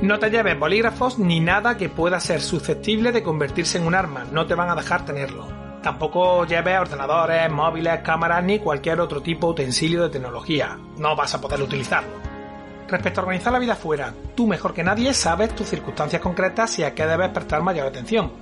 No 0.00 0.18
te 0.18 0.30
lleves 0.30 0.58
bolígrafos 0.58 1.18
ni 1.18 1.40
nada 1.40 1.76
que 1.76 1.90
pueda 1.90 2.20
ser 2.20 2.40
susceptible 2.40 3.12
de 3.12 3.22
convertirse 3.22 3.76
en 3.76 3.86
un 3.86 3.94
arma, 3.94 4.24
no 4.32 4.46
te 4.46 4.54
van 4.54 4.70
a 4.70 4.74
dejar 4.74 5.04
tenerlo. 5.04 5.63
Tampoco 5.84 6.46
lleves 6.46 6.80
ordenadores, 6.80 7.52
móviles, 7.52 8.00
cámaras 8.00 8.42
ni 8.42 8.58
cualquier 8.58 9.00
otro 9.00 9.20
tipo 9.20 9.48
de 9.48 9.52
utensilio 9.52 10.04
de 10.04 10.08
tecnología. 10.08 10.78
No 10.96 11.14
vas 11.14 11.34
a 11.34 11.42
poder 11.42 11.60
utilizarlo. 11.60 12.14
Respecto 12.88 13.20
a 13.20 13.24
organizar 13.24 13.52
la 13.52 13.58
vida 13.58 13.76
fuera, 13.76 14.14
tú 14.34 14.46
mejor 14.46 14.72
que 14.72 14.82
nadie 14.82 15.12
sabes 15.12 15.54
tus 15.54 15.68
circunstancias 15.68 16.22
concretas 16.22 16.78
y 16.78 16.84
a 16.84 16.94
qué 16.94 17.04
debes 17.04 17.28
prestar 17.28 17.60
mayor 17.62 17.86
atención. 17.86 18.32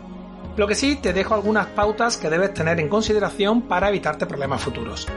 Lo 0.56 0.68
que 0.68 0.76
sí, 0.76 0.94
te 0.94 1.12
dejo 1.12 1.34
algunas 1.34 1.66
pautas 1.66 2.16
que 2.16 2.30
debes 2.30 2.54
tener 2.54 2.78
en 2.78 2.88
consideración 2.88 3.62
para 3.62 3.88
evitarte 3.88 4.26
problemas 4.26 4.62
futuros. 4.62 5.08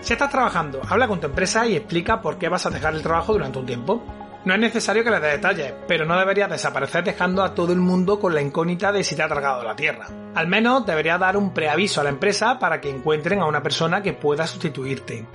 Si 0.00 0.14
estás 0.14 0.30
trabajando, 0.30 0.80
habla 0.88 1.06
con 1.06 1.20
tu 1.20 1.26
empresa 1.26 1.66
y 1.66 1.76
explica 1.76 2.22
por 2.22 2.38
qué 2.38 2.48
vas 2.48 2.64
a 2.64 2.70
dejar 2.70 2.94
el 2.94 3.02
trabajo 3.02 3.34
durante 3.34 3.58
un 3.58 3.66
tiempo. 3.66 4.02
No 4.44 4.54
es 4.54 4.60
necesario 4.60 5.02
que 5.02 5.10
le 5.10 5.20
dé 5.20 5.28
detalles, 5.28 5.74
pero 5.86 6.04
no 6.04 6.18
deberías 6.18 6.48
desaparecer 6.48 7.04
dejando 7.04 7.42
a 7.42 7.54
todo 7.54 7.72
el 7.72 7.80
mundo 7.80 8.20
con 8.20 8.34
la 8.34 8.40
incógnita 8.40 8.92
de 8.92 9.02
si 9.02 9.16
te 9.16 9.22
ha 9.22 9.28
tragado 9.28 9.64
la 9.64 9.74
tierra. 9.74 10.06
Al 10.34 10.46
menos 10.46 10.86
deberías 10.86 11.18
dar 11.18 11.36
un 11.36 11.52
preaviso 11.52 12.00
a 12.00 12.04
la 12.04 12.10
empresa 12.10 12.58
para 12.58 12.80
que 12.80 12.88
encuentren 12.88 13.40
a 13.40 13.46
una 13.46 13.62
persona 13.62 14.00
que 14.00 14.12
pueda 14.12 14.46
sustituirte. 14.46 15.26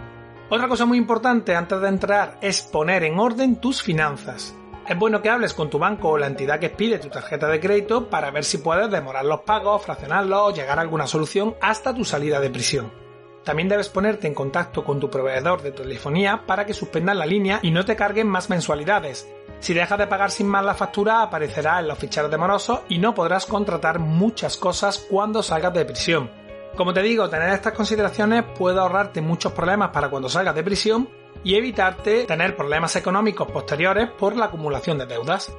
Otra 0.50 0.68
cosa 0.68 0.86
muy 0.86 0.98
importante 0.98 1.56
antes 1.56 1.82
de 1.82 1.88
entrar 1.88 2.38
es 2.42 2.62
poner 2.62 3.04
en 3.04 3.20
orden 3.20 3.58
tus 3.58 3.82
finanzas. 3.82 4.56
Es 4.88 4.98
bueno 4.98 5.22
que 5.22 5.30
hables 5.30 5.54
con 5.54 5.70
tu 5.70 5.80
banco 5.80 6.10
o 6.10 6.18
la 6.18 6.28
entidad 6.28 6.60
que 6.60 6.70
pide 6.70 7.00
tu 7.00 7.10
tarjeta 7.10 7.48
de 7.48 7.60
crédito 7.60 8.10
para 8.10 8.32
ver 8.32 8.44
si 8.44 8.58
puedes 8.58 8.90
demorar 8.92 9.26
los 9.26 9.42
pagos, 9.42 9.84
fraccionarlos 9.84 10.40
o 10.42 10.54
llegar 10.54 10.78
a 10.78 10.82
alguna 10.82 11.08
solución 11.08 11.56
hasta 11.62 11.94
tu 11.94 12.04
salida 12.04 12.40
de 12.40 12.50
prisión. 12.50 13.03
También 13.44 13.68
debes 13.68 13.90
ponerte 13.90 14.28
en 14.28 14.34
contacto 14.34 14.84
con 14.84 15.00
tu 15.00 15.10
proveedor 15.10 15.62
de 15.62 15.72
telefonía 15.72 16.44
para 16.46 16.66
que 16.66 16.74
suspendan 16.74 17.20
la 17.20 17.26
línea 17.26 17.60
y 17.62 17.72
no 17.72 17.84
te 17.84 17.96
carguen 17.96 18.28
más 18.28 18.50
mensualidades. 18.50 19.28
Si 19.60 19.74
dejas 19.74 19.98
de 19.98 20.08
pagar 20.08 20.32
sin 20.32 20.48
más 20.48 20.64
la 20.64 20.74
factura 20.74 21.22
aparecerá 21.22 21.80
en 21.80 21.88
los 21.88 21.98
ficheros 21.98 22.32
de 22.32 22.38
morosos 22.38 22.82
y 22.90 22.98
no 22.98 23.14
podrás 23.14 23.46
contratar 23.46 24.00
muchas 24.00 24.58
cosas 24.58 25.06
cuando 25.10 25.44
salgas 25.44 25.74
de 25.74 25.86
prisión. 25.86 26.30
Como 26.76 26.94
te 26.94 27.02
digo, 27.02 27.30
tener 27.30 27.50
estas 27.50 27.74
consideraciones 27.74 28.44
puede 28.58 28.80
ahorrarte 28.80 29.22
muchos 29.22 29.52
problemas 29.52 29.92
para 29.92 30.10
cuando 30.10 30.28
salgas 30.28 30.56
de 30.56 30.64
prisión 30.64 31.10
y 31.44 31.56
evitarte 31.56 32.26
tener 32.26 32.56
problemas 32.56 32.96
económicos 32.96 33.52
posteriores 33.52 34.10
por 34.10 34.36
la 34.36 34.46
acumulación 34.46 34.98
de 34.98 35.06
deudas. 35.06 35.56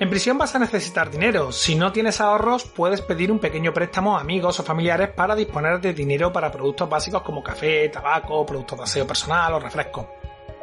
En 0.00 0.08
prisión 0.08 0.38
vas 0.38 0.54
a 0.54 0.58
necesitar 0.58 1.10
dinero. 1.10 1.52
Si 1.52 1.74
no 1.74 1.92
tienes 1.92 2.22
ahorros, 2.22 2.64
puedes 2.64 3.02
pedir 3.02 3.30
un 3.30 3.38
pequeño 3.38 3.74
préstamo 3.74 4.16
a 4.16 4.22
amigos 4.22 4.58
o 4.58 4.62
familiares 4.62 5.10
para 5.10 5.36
disponer 5.36 5.78
de 5.78 5.92
dinero 5.92 6.32
para 6.32 6.50
productos 6.50 6.88
básicos 6.88 7.20
como 7.20 7.42
café, 7.42 7.86
tabaco, 7.90 8.46
productos 8.46 8.78
de 8.78 8.84
aseo 8.84 9.06
personal 9.06 9.52
o 9.52 9.60
refresco. 9.60 10.08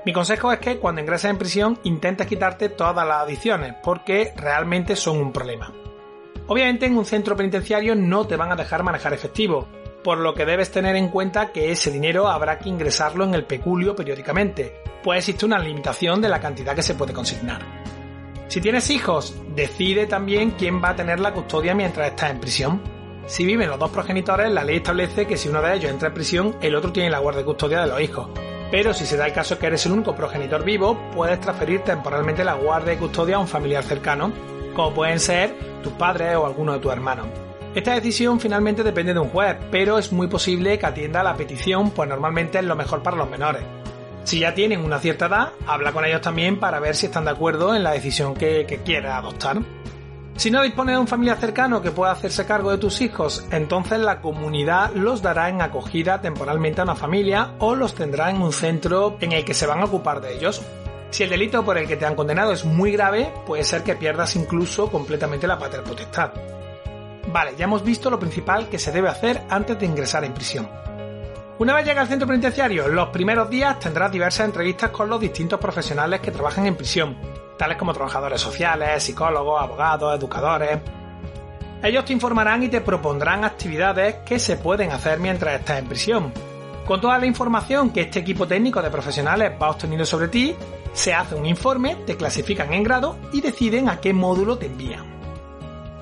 Mi 0.08 0.12
consejo 0.12 0.52
es 0.52 0.58
que 0.58 0.80
cuando 0.80 1.02
ingreses 1.02 1.30
en 1.30 1.38
prisión 1.38 1.80
intentes 1.84 2.26
quitarte 2.26 2.70
todas 2.70 3.08
las 3.08 3.22
adiciones, 3.22 3.76
porque 3.84 4.34
realmente 4.36 4.96
son 4.96 5.20
un 5.20 5.32
problema. 5.32 5.72
Obviamente 6.48 6.88
en 6.88 6.98
un 6.98 7.06
centro 7.06 7.36
penitenciario 7.36 7.94
no 7.94 8.26
te 8.26 8.38
van 8.38 8.52
a 8.52 8.56
dejar 8.56 8.82
manejar 8.82 9.14
efectivo, 9.14 9.68
por 10.04 10.18
lo 10.18 10.34
que 10.34 10.46
debes 10.46 10.72
tener 10.72 10.96
en 10.96 11.10
cuenta 11.10 11.52
que 11.52 11.72
ese 11.72 11.92
dinero 11.92 12.28
habrá 12.28 12.58
que 12.58 12.70
ingresarlo 12.70 13.24
en 13.24 13.36
el 13.36 13.46
peculio 13.46 13.96
periódicamente, 13.96 14.82
pues 15.04 15.20
existe 15.20 15.46
una 15.46 15.60
limitación 15.60 16.24
de 16.24 16.30
la 16.30 16.40
cantidad 16.40 16.76
que 16.76 16.82
se 16.82 16.96
puede 16.96 17.14
consignar. 17.14 17.97
Si 18.48 18.62
tienes 18.62 18.90
hijos, 18.90 19.36
decide 19.56 20.08
también 20.08 20.52
quién 20.52 20.82
va 20.82 20.90
a 20.90 20.96
tener 20.96 21.20
la 21.20 21.34
custodia 21.34 21.76
mientras 21.76 22.08
estás 22.08 22.32
en 22.32 22.40
prisión. 22.40 22.82
Si 23.26 23.46
viven 23.46 23.70
los 23.70 23.78
dos 23.78 23.92
progenitores, 23.92 24.50
la 24.50 24.64
ley 24.64 24.78
establece 24.78 25.28
que 25.28 25.36
si 25.36 25.50
uno 25.50 25.62
de 25.62 25.76
ellos 25.76 25.92
entra 25.92 26.08
en 26.08 26.14
prisión, 26.14 26.56
el 26.62 26.74
otro 26.74 26.94
tiene 26.94 27.10
la 27.10 27.20
guardia 27.20 27.42
y 27.42 27.46
custodia 27.46 27.82
de 27.82 27.88
los 27.88 28.00
hijos. 28.00 28.30
Pero 28.72 28.94
si 28.94 29.06
se 29.06 29.18
da 29.18 29.26
el 29.26 29.34
caso 29.34 29.60
que 29.60 29.68
eres 29.68 29.86
el 29.86 29.92
único 29.92 30.16
progenitor 30.16 30.64
vivo, 30.64 30.98
puedes 31.14 31.42
transferir 31.42 31.82
temporalmente 31.82 32.46
la 32.46 32.54
guardia 32.54 32.94
y 32.94 32.98
custodia 32.98 33.36
a 33.36 33.40
un 33.40 33.50
familiar 33.50 33.84
cercano, 33.84 34.32
como 34.74 34.94
pueden 34.94 35.20
ser 35.20 35.54
tus 35.84 35.92
padres 35.94 36.38
o 36.38 36.46
alguno 36.46 36.72
de 36.72 36.80
tus 36.80 36.92
hermanos. 36.92 37.28
Esta 37.76 37.96
decisión 37.96 38.40
finalmente 38.40 38.82
depende 38.82 39.14
de 39.14 39.20
un 39.20 39.30
juez, 39.30 39.58
pero 39.70 39.98
es 39.98 40.12
muy 40.14 40.28
posible 40.28 40.80
que 40.80 40.86
atienda 40.86 41.22
la 41.22 41.36
petición, 41.36 41.92
pues 41.92 42.08
normalmente 42.08 42.60
es 42.60 42.66
lo 42.66 42.76
mejor 42.78 43.04
para 43.04 43.18
los 43.18 43.30
menores. 43.30 43.64
Si 44.28 44.40
ya 44.40 44.54
tienen 44.54 44.84
una 44.84 45.00
cierta 45.00 45.28
edad, 45.28 45.54
habla 45.66 45.94
con 45.94 46.04
ellos 46.04 46.20
también 46.20 46.60
para 46.60 46.82
ver 46.82 46.98
si 46.98 47.06
están 47.06 47.24
de 47.24 47.32
acuerdo 47.32 47.74
en 47.74 47.82
la 47.82 47.92
decisión 47.92 48.34
que, 48.34 48.66
que 48.66 48.98
adoptar. 48.98 49.62
Si 50.36 50.52
no 50.52 50.64
dispones 50.64 50.96
de 50.96 51.00
un 51.00 51.08
familiar 51.08 51.40
cercano 51.40 51.82
que 51.82 51.92
pueda 51.92 52.12
hacerse 52.12 52.46
cargo 52.46 52.72
de 52.72 52.78
tus 52.78 53.00
hijos, 53.00 53.48
entonces 53.52 54.00
la 54.00 54.20
comunidad 54.20 54.92
los 54.94 55.22
dará 55.22 55.48
en 55.48 55.62
acogida 55.62 56.20
temporalmente 56.20 56.82
a 56.82 56.84
una 56.84 56.96
familia 56.96 57.54
o 57.60 57.74
los 57.74 57.96
tendrá 57.96 58.30
en 58.30 58.42
un 58.42 58.52
centro 58.52 59.16
en 59.22 59.32
el 59.32 59.46
que 59.46 59.54
se 59.54 59.66
van 59.66 59.80
a 59.80 59.86
ocupar 59.86 60.20
de 60.20 60.36
ellos. 60.36 60.62
Si 61.10 61.24
el 61.24 61.30
delito 61.30 61.64
por 61.64 61.78
el 61.78 61.88
que 61.88 61.96
te 61.96 62.06
han 62.06 62.16
condenado 62.16 62.52
es 62.52 62.66
muy 62.66 62.92
grave, 62.92 63.32
puede 63.46 63.64
ser 63.64 63.84
que 63.84 63.96
pierdas 63.96 64.36
incluso 64.36 64.92
completamente 64.92 65.48
la 65.48 65.58
patria 65.58 65.86
potestad. 65.86 66.32
Vale, 67.32 67.54
ya 67.58 67.64
hemos 67.64 67.82
visto 67.82 68.10
lo 68.10 68.20
principal 68.20 68.68
que 68.68 68.78
se 68.78 68.92
debe 68.92 69.08
hacer 69.08 69.44
antes 69.50 69.80
de 69.80 69.86
ingresar 69.86 70.26
en 70.26 70.34
prisión. 70.34 70.68
Una 71.60 71.74
vez 71.74 71.86
llega 71.86 72.02
al 72.02 72.08
centro 72.08 72.28
penitenciario, 72.28 72.88
los 72.88 73.10
primeros 73.10 73.50
días 73.50 73.80
tendrás 73.80 74.12
diversas 74.12 74.46
entrevistas 74.46 74.92
con 74.92 75.10
los 75.10 75.20
distintos 75.20 75.60
profesionales 75.60 76.20
que 76.20 76.30
trabajan 76.30 76.68
en 76.68 76.76
prisión, 76.76 77.18
tales 77.58 77.78
como 77.78 77.94
trabajadores 77.94 78.40
sociales, 78.40 79.02
psicólogos, 79.02 79.60
abogados, 79.60 80.16
educadores. 80.20 80.78
Ellos 81.82 82.06
te 82.06 82.14
informarán 82.14 82.62
y 82.62 82.70
te 82.70 82.82
propondrán 82.82 83.44
actividades 83.44 84.18
que 84.18 84.38
se 84.38 84.58
pueden 84.58 84.92
hacer 84.92 85.20
mientras 85.20 85.60
estás 85.60 85.80
en 85.80 85.88
prisión. 85.88 86.32
Con 86.86 87.02
toda 87.02 87.18
la 87.18 87.26
información 87.26 87.90
que 87.90 88.02
este 88.02 88.20
equipo 88.20 88.46
técnico 88.48 88.80
de 88.82 88.92
profesionales 88.92 89.52
va 89.60 89.72
obteniendo 89.72 90.06
sobre 90.06 90.28
ti, 90.28 90.56
Se 90.94 91.14
hace 91.14 91.36
un 91.36 91.46
informe, 91.46 91.96
te 92.08 92.18
clasifican 92.18 92.74
en 92.74 92.82
grado 92.82 93.18
y 93.32 93.42
deciden 93.42 93.88
a 93.88 94.02
qué 94.02 94.14
módulo 94.14 94.58
te 94.58 94.66
envían. 94.66 95.06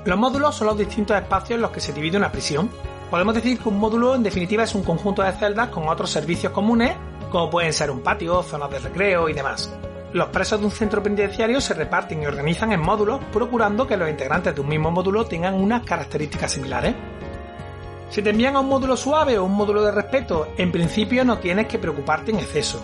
Los 0.05 0.17
módulos 0.17 0.55
son 0.55 0.67
los 0.67 0.77
distintos 0.77 1.17
espacios 1.17 1.57
en 1.57 1.61
los 1.61 1.71
que 1.71 1.81
se 1.81 1.91
divide 1.91 2.15
una 2.15 2.31
prisión. 2.31 2.69
Podemos 3.09 3.35
decir 3.35 3.59
que 3.59 3.69
un 3.69 3.77
módulo 3.77 4.15
en 4.15 4.23
definitiva 4.23 4.63
es 4.63 4.73
un 4.73 4.83
conjunto 4.83 5.21
de 5.21 5.31
celdas 5.33 5.69
con 5.69 5.87
otros 5.87 6.09
servicios 6.09 6.51
comunes, 6.51 6.95
como 7.29 7.49
pueden 7.49 7.71
ser 7.71 7.91
un 7.91 8.01
patio, 8.01 8.41
zonas 8.41 8.71
de 8.71 8.79
recreo 8.79 9.29
y 9.29 9.33
demás. 9.33 9.71
Los 10.13 10.29
presos 10.29 10.59
de 10.59 10.65
un 10.65 10.71
centro 10.71 11.03
penitenciario 11.03 11.61
se 11.61 11.73
reparten 11.73 12.23
y 12.23 12.25
organizan 12.25 12.71
en 12.71 12.79
módulos, 12.79 13.19
procurando 13.31 13.85
que 13.85 13.97
los 13.97 14.09
integrantes 14.09 14.55
de 14.55 14.61
un 14.61 14.69
mismo 14.69 14.89
módulo 14.89 15.25
tengan 15.25 15.53
unas 15.53 15.83
características 15.83 16.53
similares. 16.53 16.95
Si 18.09 18.21
te 18.21 18.29
envían 18.29 18.55
a 18.55 18.61
un 18.61 18.69
módulo 18.69 18.95
suave 18.97 19.37
o 19.37 19.43
un 19.43 19.53
módulo 19.53 19.83
de 19.83 19.91
respeto, 19.91 20.47
en 20.57 20.71
principio 20.71 21.25
no 21.25 21.37
tienes 21.37 21.67
que 21.67 21.79
preocuparte 21.79 22.31
en 22.31 22.39
exceso. 22.39 22.81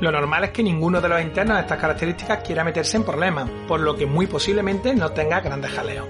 Lo 0.00 0.12
normal 0.12 0.44
es 0.44 0.50
que 0.50 0.62
ninguno 0.62 1.00
de 1.00 1.08
los 1.08 1.20
internos 1.20 1.56
de 1.56 1.62
estas 1.62 1.78
características 1.78 2.44
quiera 2.44 2.62
meterse 2.62 2.96
en 2.96 3.04
problemas, 3.04 3.50
por 3.66 3.80
lo 3.80 3.96
que 3.96 4.06
muy 4.06 4.28
posiblemente 4.28 4.94
no 4.94 5.10
tenga 5.10 5.40
grandes 5.40 5.72
jaleos. 5.72 6.06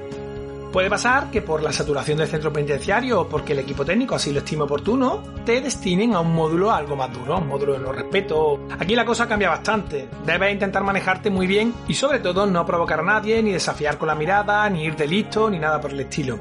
Puede 0.73 0.91
pasar 0.91 1.31
que 1.31 1.41
por 1.41 1.63
la 1.63 1.73
saturación 1.73 2.19
del 2.19 2.29
centro 2.29 2.53
penitenciario 2.53 3.23
o 3.23 3.29
porque 3.29 3.55
el 3.55 3.61
equipo 3.61 3.87
técnico 3.87 4.15
así 4.15 4.33
lo 4.33 4.41
estime 4.41 4.65
oportuno, 4.65 5.23
te 5.47 5.63
destinen 5.63 6.15
a 6.15 6.21
un 6.21 6.35
módulo 6.35 6.71
algo 6.71 6.95
más 6.95 7.11
duro, 7.11 7.39
un 7.39 7.49
módulo 7.49 7.73
de 7.73 7.79
no 7.79 7.91
respeto. 7.91 8.61
Aquí 8.79 8.95
la 8.95 9.07
cosa 9.07 9.27
cambia 9.27 9.49
bastante. 9.49 10.11
Debes 10.27 10.53
intentar 10.53 10.85
manejarte 10.85 11.31
muy 11.31 11.47
bien 11.47 11.73
y 11.89 11.95
sobre 11.95 12.19
todo 12.19 12.47
no 12.47 12.67
provocar 12.67 13.01
a 13.01 13.03
nadie, 13.03 13.43
ni 13.43 13.53
desafiar 13.53 13.97
con 13.97 14.09
la 14.09 14.15
mirada, 14.15 14.69
ni 14.69 14.85
ir 14.85 15.01
listo, 15.09 15.49
ni 15.49 15.59
nada 15.59 15.81
por 15.81 15.93
el 15.93 16.01
estilo. 16.01 16.39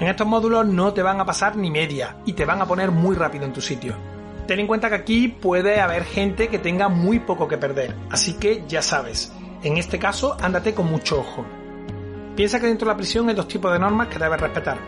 En 0.00 0.08
estos 0.08 0.26
módulos 0.26 0.66
no 0.66 0.92
te 0.92 1.02
van 1.02 1.20
a 1.20 1.24
pasar 1.24 1.54
ni 1.56 1.70
media 1.70 2.16
y 2.26 2.32
te 2.32 2.44
van 2.44 2.60
a 2.60 2.66
poner 2.66 2.90
muy 2.90 3.14
rápido 3.14 3.44
en 3.44 3.52
tu 3.52 3.60
sitio. 3.60 3.94
Ten 4.48 4.58
en 4.58 4.66
cuenta 4.66 4.88
que 4.88 4.96
aquí 4.96 5.28
puede 5.28 5.80
haber 5.80 6.02
gente 6.04 6.48
que 6.48 6.58
tenga 6.58 6.88
muy 6.88 7.20
poco 7.20 7.46
que 7.46 7.56
perder, 7.56 7.94
así 8.10 8.34
que 8.34 8.64
ya 8.66 8.82
sabes, 8.82 9.32
en 9.62 9.76
este 9.76 10.00
caso 10.00 10.36
ándate 10.40 10.74
con 10.74 10.90
mucho 10.90 11.20
ojo. 11.20 11.59
Piensa 12.40 12.58
que 12.58 12.68
dentro 12.68 12.88
de 12.88 12.94
la 12.94 12.96
prisión 12.96 13.28
hay 13.28 13.34
dos 13.34 13.48
tipos 13.48 13.70
de 13.70 13.78
normas 13.78 14.08
que 14.08 14.18
debes 14.18 14.40
respetar. 14.40 14.78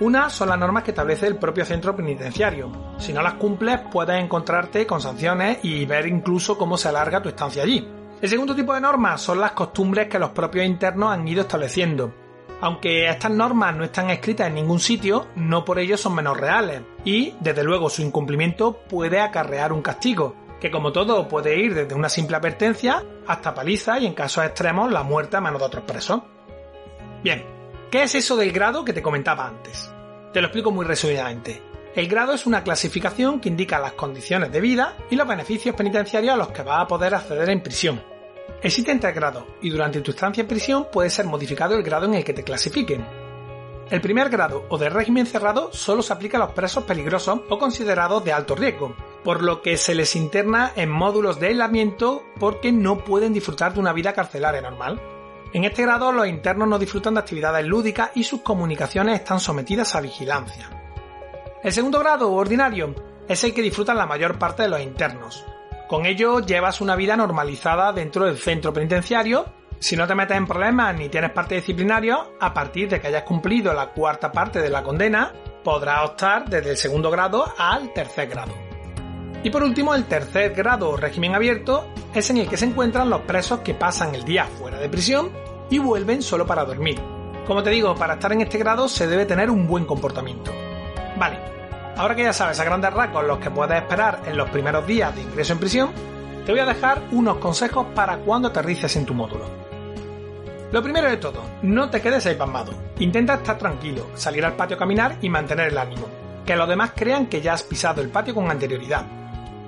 Una 0.00 0.28
son 0.28 0.50
las 0.50 0.58
normas 0.58 0.82
que 0.82 0.90
establece 0.90 1.26
el 1.26 1.38
propio 1.38 1.64
centro 1.64 1.96
penitenciario. 1.96 2.70
Si 2.98 3.14
no 3.14 3.22
las 3.22 3.36
cumples, 3.36 3.80
puedes 3.90 4.22
encontrarte 4.22 4.86
con 4.86 5.00
sanciones 5.00 5.60
y 5.62 5.86
ver 5.86 6.06
incluso 6.06 6.58
cómo 6.58 6.76
se 6.76 6.90
alarga 6.90 7.22
tu 7.22 7.30
estancia 7.30 7.62
allí. 7.62 7.88
El 8.20 8.28
segundo 8.28 8.54
tipo 8.54 8.74
de 8.74 8.82
normas 8.82 9.22
son 9.22 9.40
las 9.40 9.52
costumbres 9.52 10.08
que 10.08 10.18
los 10.18 10.32
propios 10.32 10.66
internos 10.66 11.10
han 11.10 11.26
ido 11.26 11.40
estableciendo. 11.40 12.12
Aunque 12.60 13.08
estas 13.08 13.30
normas 13.30 13.74
no 13.74 13.84
están 13.84 14.10
escritas 14.10 14.48
en 14.48 14.56
ningún 14.56 14.78
sitio, 14.78 15.28
no 15.36 15.64
por 15.64 15.78
ello 15.78 15.96
son 15.96 16.16
menos 16.16 16.36
reales, 16.36 16.82
y 17.06 17.32
desde 17.40 17.64
luego 17.64 17.88
su 17.88 18.02
incumplimiento 18.02 18.76
puede 18.90 19.20
acarrear 19.20 19.72
un 19.72 19.80
castigo, 19.80 20.36
que 20.60 20.70
como 20.70 20.92
todo 20.92 21.26
puede 21.28 21.58
ir 21.58 21.74
desde 21.74 21.94
una 21.94 22.10
simple 22.10 22.36
advertencia 22.36 23.02
hasta 23.26 23.54
paliza 23.54 23.98
y 23.98 24.04
en 24.04 24.12
casos 24.12 24.44
extremos 24.44 24.92
la 24.92 25.02
muerte 25.02 25.38
a 25.38 25.40
manos 25.40 25.60
de 25.60 25.66
otros 25.66 25.84
presos. 25.84 26.20
Bien, 27.22 27.44
¿qué 27.90 28.04
es 28.04 28.14
eso 28.14 28.34
del 28.34 28.50
grado 28.50 28.82
que 28.82 28.94
te 28.94 29.02
comentaba 29.02 29.46
antes? 29.46 29.92
Te 30.32 30.40
lo 30.40 30.46
explico 30.46 30.70
muy 30.70 30.86
resumidamente. 30.86 31.62
El 31.94 32.08
grado 32.08 32.32
es 32.32 32.46
una 32.46 32.62
clasificación 32.62 33.40
que 33.40 33.50
indica 33.50 33.78
las 33.78 33.92
condiciones 33.92 34.50
de 34.50 34.60
vida 34.60 34.96
y 35.10 35.16
los 35.16 35.28
beneficios 35.28 35.76
penitenciarios 35.76 36.32
a 36.32 36.36
los 36.38 36.48
que 36.48 36.62
vas 36.62 36.82
a 36.82 36.86
poder 36.86 37.14
acceder 37.14 37.50
en 37.50 37.62
prisión. 37.62 38.02
Existen 38.62 39.00
tres 39.00 39.14
grados 39.14 39.44
y 39.60 39.68
durante 39.68 40.00
tu 40.00 40.12
estancia 40.12 40.40
en 40.40 40.48
prisión 40.48 40.86
puede 40.90 41.10
ser 41.10 41.26
modificado 41.26 41.76
el 41.76 41.82
grado 41.82 42.06
en 42.06 42.14
el 42.14 42.24
que 42.24 42.32
te 42.32 42.44
clasifiquen. 42.44 43.04
El 43.90 44.00
primer 44.00 44.30
grado 44.30 44.64
o 44.70 44.78
de 44.78 44.88
régimen 44.88 45.26
cerrado 45.26 45.70
solo 45.72 46.02
se 46.02 46.12
aplica 46.12 46.38
a 46.38 46.40
los 46.40 46.52
presos 46.52 46.84
peligrosos 46.84 47.40
o 47.50 47.58
considerados 47.58 48.24
de 48.24 48.32
alto 48.32 48.54
riesgo, 48.54 48.94
por 49.24 49.42
lo 49.42 49.60
que 49.60 49.76
se 49.76 49.94
les 49.94 50.16
interna 50.16 50.72
en 50.76 50.88
módulos 50.88 51.38
de 51.40 51.48
aislamiento 51.48 52.22
porque 52.38 52.72
no 52.72 53.04
pueden 53.04 53.34
disfrutar 53.34 53.74
de 53.74 53.80
una 53.80 53.92
vida 53.92 54.12
carcelaria 54.14 54.62
normal. 54.62 55.02
En 55.52 55.64
este 55.64 55.82
grado 55.82 56.12
los 56.12 56.28
internos 56.28 56.68
no 56.68 56.78
disfrutan 56.78 57.14
de 57.14 57.20
actividades 57.20 57.66
lúdicas 57.66 58.10
y 58.14 58.22
sus 58.22 58.42
comunicaciones 58.42 59.20
están 59.20 59.40
sometidas 59.40 59.96
a 59.96 60.00
vigilancia. 60.00 60.70
El 61.62 61.72
segundo 61.72 61.98
grado, 61.98 62.32
ordinario, 62.32 62.94
es 63.28 63.42
el 63.42 63.52
que 63.52 63.62
disfrutan 63.62 63.96
la 63.96 64.06
mayor 64.06 64.38
parte 64.38 64.62
de 64.62 64.68
los 64.68 64.80
internos. 64.80 65.44
Con 65.88 66.06
ello 66.06 66.38
llevas 66.38 66.80
una 66.80 66.94
vida 66.94 67.16
normalizada 67.16 67.92
dentro 67.92 68.26
del 68.26 68.38
centro 68.38 68.72
penitenciario. 68.72 69.44
Si 69.80 69.96
no 69.96 70.06
te 70.06 70.14
metes 70.14 70.36
en 70.36 70.46
problemas 70.46 70.94
ni 70.94 71.08
tienes 71.08 71.32
parte 71.32 71.56
disciplinario, 71.56 72.34
a 72.38 72.54
partir 72.54 72.88
de 72.88 73.00
que 73.00 73.08
hayas 73.08 73.24
cumplido 73.24 73.74
la 73.74 73.88
cuarta 73.88 74.30
parte 74.30 74.60
de 74.60 74.70
la 74.70 74.84
condena, 74.84 75.32
podrás 75.64 76.10
optar 76.10 76.48
desde 76.48 76.70
el 76.70 76.76
segundo 76.76 77.10
grado 77.10 77.52
al 77.58 77.92
tercer 77.92 78.28
grado. 78.28 78.69
Y 79.42 79.50
por 79.50 79.62
último, 79.62 79.94
el 79.94 80.04
tercer 80.04 80.54
grado 80.54 80.90
o 80.90 80.96
régimen 80.96 81.34
abierto 81.34 81.88
es 82.14 82.28
en 82.28 82.38
el 82.38 82.48
que 82.48 82.58
se 82.58 82.66
encuentran 82.66 83.08
los 83.08 83.22
presos 83.22 83.60
que 83.60 83.74
pasan 83.74 84.14
el 84.14 84.24
día 84.24 84.44
fuera 84.44 84.78
de 84.78 84.88
prisión 84.88 85.30
y 85.70 85.78
vuelven 85.78 86.22
solo 86.22 86.46
para 86.46 86.64
dormir. 86.64 87.00
Como 87.46 87.62
te 87.62 87.70
digo, 87.70 87.94
para 87.94 88.14
estar 88.14 88.32
en 88.32 88.42
este 88.42 88.58
grado 88.58 88.86
se 88.88 89.06
debe 89.06 89.24
tener 89.24 89.50
un 89.50 89.66
buen 89.66 89.86
comportamiento. 89.86 90.52
Vale, 91.16 91.38
ahora 91.96 92.14
que 92.14 92.24
ya 92.24 92.34
sabes 92.34 92.60
a 92.60 92.64
grandes 92.64 92.92
rasgos 92.92 93.24
los 93.24 93.38
que 93.38 93.50
puedes 93.50 93.80
esperar 93.80 94.20
en 94.26 94.36
los 94.36 94.50
primeros 94.50 94.86
días 94.86 95.14
de 95.14 95.22
ingreso 95.22 95.54
en 95.54 95.58
prisión, 95.58 95.90
te 96.44 96.52
voy 96.52 96.60
a 96.60 96.66
dejar 96.66 97.02
unos 97.12 97.38
consejos 97.38 97.86
para 97.94 98.18
cuando 98.18 98.48
aterrices 98.48 98.94
en 98.96 99.06
tu 99.06 99.14
módulo. 99.14 99.46
Lo 100.70 100.82
primero 100.82 101.08
de 101.08 101.16
todo, 101.16 101.42
no 101.62 101.88
te 101.88 102.00
quedes 102.00 102.26
ahí 102.26 102.34
pasmado. 102.34 102.72
Intenta 102.98 103.34
estar 103.34 103.58
tranquilo, 103.58 104.08
salir 104.14 104.44
al 104.44 104.54
patio 104.54 104.76
a 104.76 104.78
caminar 104.78 105.16
y 105.20 105.28
mantener 105.28 105.68
el 105.68 105.78
ánimo. 105.78 106.06
Que 106.44 106.56
los 106.56 106.68
demás 106.68 106.92
crean 106.94 107.26
que 107.26 107.40
ya 107.40 107.54
has 107.54 107.62
pisado 107.62 108.00
el 108.02 108.10
patio 108.10 108.34
con 108.34 108.50
anterioridad 108.50 109.19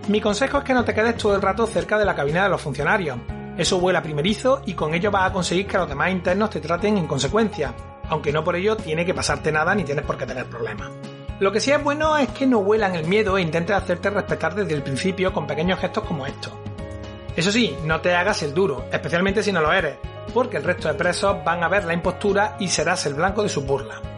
mi 0.08 0.20
consejo 0.20 0.58
es 0.58 0.64
que 0.64 0.74
no 0.74 0.84
te 0.84 0.94
quedes 0.94 1.16
todo 1.16 1.36
el 1.36 1.42
rato 1.42 1.66
cerca 1.66 1.96
de 1.96 2.04
la 2.04 2.14
cabina 2.14 2.42
de 2.42 2.48
los 2.48 2.60
funcionarios. 2.60 3.18
Eso 3.56 3.78
vuela 3.78 4.02
primerizo 4.02 4.62
y 4.66 4.74
con 4.74 4.94
ello 4.94 5.10
vas 5.10 5.30
a 5.30 5.32
conseguir 5.32 5.66
que 5.66 5.78
los 5.78 5.88
demás 5.88 6.10
internos 6.10 6.50
te 6.50 6.60
traten 6.60 6.98
en 6.98 7.06
consecuencia, 7.06 7.72
aunque 8.08 8.32
no 8.32 8.42
por 8.42 8.56
ello 8.56 8.76
tiene 8.76 9.06
que 9.06 9.14
pasarte 9.14 9.52
nada 9.52 9.74
ni 9.74 9.84
tienes 9.84 10.04
por 10.04 10.18
qué 10.18 10.26
tener 10.26 10.46
problemas. 10.46 10.90
Lo 11.38 11.52
que 11.52 11.60
sí 11.60 11.70
es 11.70 11.82
bueno 11.82 12.18
es 12.18 12.28
que 12.30 12.46
no 12.46 12.62
vuelan 12.62 12.96
el 12.96 13.06
miedo 13.06 13.38
e 13.38 13.42
intentes 13.42 13.76
hacerte 13.76 14.10
respetar 14.10 14.54
desde 14.54 14.74
el 14.74 14.82
principio 14.82 15.32
con 15.32 15.46
pequeños 15.46 15.78
gestos 15.78 16.04
como 16.04 16.26
estos. 16.26 16.52
Eso 17.36 17.52
sí, 17.52 17.76
no 17.84 18.00
te 18.00 18.14
hagas 18.14 18.42
el 18.42 18.54
duro, 18.54 18.86
especialmente 18.92 19.42
si 19.42 19.52
no 19.52 19.60
lo 19.60 19.72
eres, 19.72 19.96
porque 20.34 20.56
el 20.56 20.64
resto 20.64 20.88
de 20.88 20.94
presos 20.94 21.44
van 21.44 21.62
a 21.62 21.68
ver 21.68 21.84
la 21.84 21.94
impostura 21.94 22.56
y 22.58 22.68
serás 22.68 23.06
el 23.06 23.14
blanco 23.14 23.42
de 23.42 23.48
su 23.48 23.62
burla. 23.62 24.11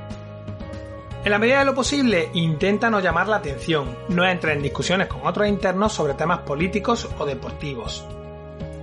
En 1.24 1.30
la 1.30 1.38
medida 1.38 1.60
de 1.60 1.64
lo 1.64 1.74
posible, 1.74 2.28
intenta 2.34 2.90
no 2.90 3.00
llamar 3.00 3.28
la 3.28 3.36
atención, 3.36 3.96
no 4.10 4.26
entres 4.26 4.56
en 4.56 4.62
discusiones 4.62 5.08
con 5.08 5.26
otros 5.26 5.48
internos 5.48 5.94
sobre 5.94 6.12
temas 6.12 6.40
políticos 6.40 7.08
o 7.18 7.24
deportivos. 7.24 8.04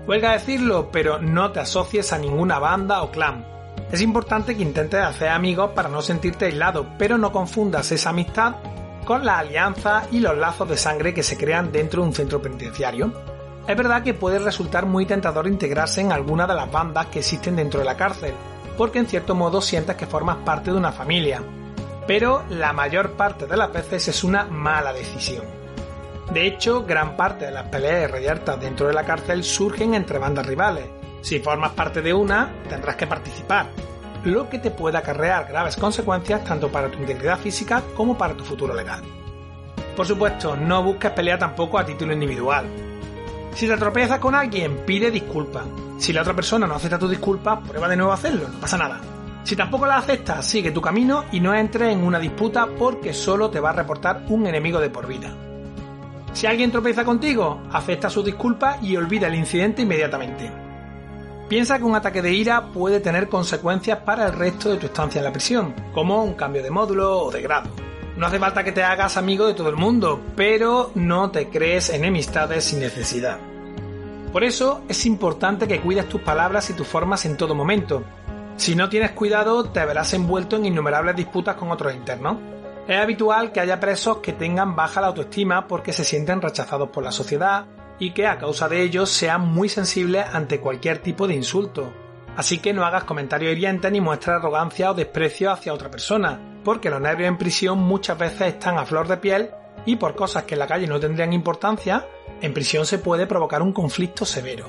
Huelga 0.08 0.32
decirlo, 0.32 0.90
pero 0.92 1.20
no 1.20 1.52
te 1.52 1.60
asocies 1.60 2.12
a 2.14 2.18
ninguna 2.18 2.58
banda 2.58 3.04
o 3.04 3.12
clan. 3.12 3.46
Es 3.92 4.02
importante 4.02 4.58
que 4.58 4.64
intentes 4.64 5.02
hacer 5.02 5.30
amigos 5.30 5.70
para 5.76 5.88
no 5.88 6.02
sentirte 6.02 6.46
aislado, 6.46 6.88
pero 6.98 7.20
no 7.20 7.32
confundas 7.32 7.92
esa 7.92 8.10
amistad 8.10 8.56
con 9.06 9.24
la 9.24 9.38
alianza 9.38 10.08
y 10.12 10.20
los 10.20 10.36
lazos 10.36 10.68
de 10.68 10.78
sangre 10.78 11.14
que 11.14 11.22
se 11.22 11.38
crean 11.38 11.72
dentro 11.72 12.02
de 12.02 12.08
un 12.08 12.16
centro 12.16 12.42
penitenciario. 12.42 13.14
Es 13.68 13.78
verdad 13.78 14.02
que 14.02 14.16
puede 14.16 14.40
resultar 14.40 14.88
muy 14.88 15.06
tentador 15.06 15.46
integrarse 15.46 16.02
en 16.02 16.12
alguna 16.12 16.48
de 16.48 16.56
las 16.56 16.72
bandas 16.72 17.06
que 17.06 17.20
existen 17.20 17.56
dentro 17.56 17.82
de 17.82 17.86
la 17.86 17.98
cárcel, 17.98 18.34
porque 18.80 18.98
en 18.98 19.06
cierto 19.06 19.36
modo 19.36 19.62
sientes 19.62 19.96
que 19.96 20.08
formas 20.08 20.38
parte 20.38 20.72
de 20.72 20.78
una 20.78 20.92
familia, 20.92 21.44
pero 22.14 22.44
la 22.50 22.74
mayor 22.74 23.14
parte 23.14 23.48
de 23.48 23.56
las 23.56 23.72
veces 23.72 24.06
es 24.10 24.26
una 24.26 24.44
mala 24.44 24.92
decisión. 24.92 25.46
De 26.34 26.46
hecho, 26.46 26.84
gran 26.84 27.16
parte 27.16 27.46
de 27.46 27.52
las 27.52 27.70
peleas 27.70 28.12
reyertas 28.12 28.60
dentro 28.60 28.88
de 28.88 28.94
la 28.94 29.06
cárcel 29.06 29.46
surgen 29.46 29.94
entre 29.94 30.20
bandas 30.20 30.46
rivales. 30.46 30.90
Si 31.22 31.40
formas 31.40 31.72
parte 31.72 32.02
de 32.02 32.14
una, 32.14 32.52
tendrás 32.68 32.98
que 32.98 33.08
participar, 33.08 33.68
lo 34.26 34.50
que 34.50 34.60
te 34.60 34.72
puede 34.72 34.98
acarrear 34.98 35.48
graves 35.48 35.78
consecuencias 35.78 36.44
tanto 36.44 36.70
para 36.70 36.92
tu 36.92 36.98
integridad 36.98 37.40
física 37.40 37.82
como 37.96 38.18
para 38.18 38.34
tu 38.34 38.44
futuro 38.44 38.74
legal. 38.74 39.04
Por 39.96 40.06
supuesto, 40.06 40.58
no 40.58 40.84
busques 40.84 41.12
pelear 41.12 41.40
tampoco 41.40 41.80
a 41.80 41.86
título 41.86 42.12
individual. 42.12 42.66
Si 43.56 43.70
te 43.70 43.78
tropiezas 43.78 44.20
con 44.20 44.36
alguien, 44.36 44.84
pide 44.86 45.12
disculpas. 45.12 45.64
Si 45.98 46.12
la 46.12 46.24
otra 46.24 46.34
persona 46.34 46.68
no 46.68 46.76
acepta 46.76 47.00
tu 47.00 47.08
disculpa, 47.08 47.62
prueba 47.62 47.88
de 47.88 47.96
nuevo 47.96 48.12
a 48.12 48.16
hacerlo, 48.16 48.50
no 48.50 48.60
pasa 48.60 48.78
nada. 48.78 49.00
Si 49.44 49.56
tampoco 49.56 49.86
la 49.86 49.98
aceptas, 49.98 50.46
sigue 50.46 50.72
tu 50.72 50.82
camino 50.82 51.26
y 51.32 51.40
no 51.40 51.54
entres 51.54 51.94
en 51.94 52.04
una 52.04 52.20
disputa 52.20 52.68
porque 52.78 53.14
solo 53.14 53.50
te 53.50 53.60
va 53.60 53.72
a 53.72 53.74
reportar 53.74 54.26
un 54.30 54.46
enemigo 54.46 54.80
de 54.80 54.90
por 54.90 55.08
vida. 55.08 55.36
Si 56.34 56.48
alguien 56.48 56.72
tropieza 56.72 57.04
contigo, 57.04 57.62
acepta 57.72 58.10
su 58.10 58.24
disculpa 58.24 58.78
y 58.82 58.96
olvida 58.96 59.28
el 59.28 59.36
incidente 59.36 59.82
inmediatamente. 59.82 60.52
Piensa 61.50 61.78
que 61.78 61.84
un 61.84 61.96
ataque 61.96 62.22
de 62.22 62.32
ira 62.32 62.68
puede 62.68 63.02
tener 63.02 63.28
consecuencias 63.28 64.00
para 64.00 64.28
el 64.28 64.34
resto 64.34 64.70
de 64.70 64.78
tu 64.78 64.86
estancia 64.86 65.20
en 65.20 65.26
la 65.26 65.34
prisión, 65.34 65.76
como 65.94 66.24
un 66.24 66.36
cambio 66.36 66.64
de 66.64 66.72
módulo 66.72 67.20
o 67.20 67.32
de 67.32 67.42
grado. 67.42 67.70
No 68.16 68.28
hace 68.28 68.40
falta 68.40 68.64
que 68.64 68.72
te 68.72 68.84
hagas 68.84 69.18
amigo 69.18 69.46
de 69.48 69.54
todo 69.54 69.70
el 69.70 69.76
mundo, 69.76 70.22
pero 70.36 70.92
no 70.96 71.32
te 71.32 71.50
crees 71.50 71.90
enemistades 71.90 72.64
sin 72.64 72.80
necesidad. 72.80 73.40
Por 74.32 74.46
eso 74.46 74.82
es 74.88 75.06
importante 75.06 75.68
que 75.68 75.82
cuides 75.82 76.08
tus 76.08 76.22
palabras 76.22 76.70
y 76.70 76.74
tus 76.74 76.88
formas 76.88 77.26
en 77.26 77.36
todo 77.36 77.54
momento, 77.54 78.04
si 78.58 78.76
no 78.76 78.90
tienes 78.90 79.12
cuidado, 79.12 79.64
te 79.66 79.86
verás 79.86 80.14
envuelto 80.14 80.56
en 80.56 80.66
innumerables 80.66 81.16
disputas 81.16 81.56
con 81.56 81.72
otros 81.72 81.94
internos. 81.94 82.38
Es 82.88 83.00
habitual 83.00 83.52
que 83.52 83.60
haya 83.60 83.80
presos 83.80 84.18
que 84.18 84.34
tengan 84.34 84.76
baja 84.76 85.02
la 85.02 85.08
autoestima 85.08 85.68
porque 85.68 85.94
se 85.94 86.04
sienten 86.04 86.42
rechazados 86.42 86.90
por 86.90 87.04
la 87.04 87.12
sociedad 87.12 87.66
y 88.00 88.12
que 88.12 88.28
a 88.28 88.38
causa 88.38 88.68
de 88.68 88.82
ello 88.82 89.06
sean 89.06 89.48
muy 89.48 89.70
sensibles 89.70 90.26
ante 90.34 90.60
cualquier 90.60 91.00
tipo 91.00 91.28
de 91.28 91.36
insulto. 91.36 91.94
Así 92.36 92.60
que 92.60 92.74
no 92.74 92.86
hagas 92.86 93.04
comentarios 93.04 93.52
hirientes 93.52 93.92
ni 93.92 94.02
muestres 94.02 94.38
arrogancia 94.38 94.92
o 94.92 94.94
desprecio 94.94 95.52
hacia 95.52 95.74
otra 95.74 95.92
persona, 95.92 96.40
porque 96.64 96.90
los 96.90 97.02
nervios 97.02 97.28
en 97.28 97.38
prisión 97.38 97.80
muchas 97.80 98.18
veces 98.18 98.48
están 98.48 98.78
a 98.78 98.86
flor 98.86 99.08
de 99.08 99.18
piel 99.18 99.52
y 99.86 99.98
por 99.98 100.16
cosas 100.16 100.44
que 100.44 100.56
en 100.56 100.60
la 100.60 100.68
calle 100.68 100.88
no 100.88 101.00
tendrían 101.00 101.34
importancia, 101.34 102.08
en 102.42 102.54
prisión 102.54 102.86
se 102.86 103.00
puede 103.00 103.28
provocar 103.28 103.62
un 103.62 103.74
conflicto 103.74 104.26
severo. 104.26 104.66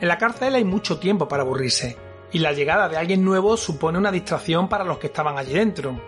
En 0.00 0.08
la 0.08 0.18
cárcel 0.18 0.54
hay 0.54 0.64
mucho 0.64 0.98
tiempo 0.98 1.28
para 1.28 1.42
aburrirse, 1.42 1.96
y 2.32 2.38
la 2.38 2.52
llegada 2.52 2.88
de 2.88 2.96
alguien 2.96 3.24
nuevo 3.24 3.56
supone 3.56 3.98
una 3.98 4.12
distracción 4.12 4.68
para 4.68 4.84
los 4.84 4.98
que 4.98 5.08
estaban 5.08 5.38
allí 5.38 5.52
dentro. 5.52 6.00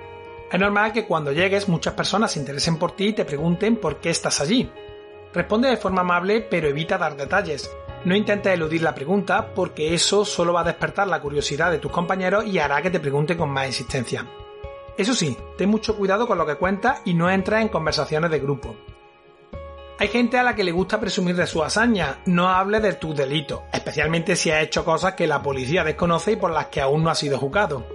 Es 0.50 0.60
normal 0.60 0.92
que 0.92 1.06
cuando 1.06 1.32
llegues 1.32 1.68
muchas 1.68 1.94
personas 1.94 2.32
se 2.32 2.40
interesen 2.40 2.78
por 2.78 2.92
ti 2.92 3.06
y 3.06 3.12
te 3.14 3.24
pregunten 3.24 3.76
por 3.76 4.00
qué 4.00 4.10
estás 4.10 4.40
allí. 4.40 4.70
Responde 5.32 5.68
de 5.68 5.76
forma 5.76 6.02
amable 6.02 6.42
pero 6.42 6.68
evita 6.68 6.98
dar 6.98 7.16
detalles. 7.16 7.70
No 8.04 8.16
intentes 8.16 8.52
eludir 8.52 8.82
la 8.82 8.94
pregunta 8.94 9.54
porque 9.54 9.94
eso 9.94 10.24
solo 10.24 10.52
va 10.52 10.60
a 10.60 10.64
despertar 10.64 11.08
la 11.08 11.20
curiosidad 11.20 11.70
de 11.70 11.78
tus 11.78 11.92
compañeros 11.92 12.44
y 12.46 12.58
hará 12.58 12.82
que 12.82 12.90
te 12.90 13.00
pregunten 13.00 13.38
con 13.38 13.50
más 13.50 13.66
insistencia. 13.66 14.26
Eso 14.96 15.14
sí, 15.14 15.36
ten 15.56 15.70
mucho 15.70 15.96
cuidado 15.96 16.26
con 16.26 16.36
lo 16.36 16.44
que 16.44 16.56
cuentas 16.56 17.00
y 17.04 17.14
no 17.14 17.30
entres 17.30 17.62
en 17.62 17.68
conversaciones 17.68 18.30
de 18.30 18.40
grupo. 18.40 18.76
Hay 20.02 20.09
gente 20.09 20.37
a 20.37 20.42
la 20.42 20.56
que 20.56 20.64
le 20.64 20.73
gusta 20.73 20.99
presumir 20.99 21.37
de 21.37 21.47
su 21.47 21.62
hazaña, 21.62 22.18
no 22.26 22.49
hable 22.49 22.80
de 22.80 22.94
tus 22.94 23.14
delitos, 23.14 23.61
especialmente 23.73 24.35
si 24.35 24.50
has 24.50 24.64
hecho 24.64 24.85
cosas 24.85 25.14
que 25.14 25.28
la 25.28 25.40
policía 25.40 25.85
desconoce 25.85 26.32
y 26.32 26.37
por 26.37 26.50
las 26.50 26.66
que 26.66 26.80
aún 26.80 27.04
no 27.04 27.11
has 27.11 27.21
sido 27.21 27.38
juzgado. 27.38 27.87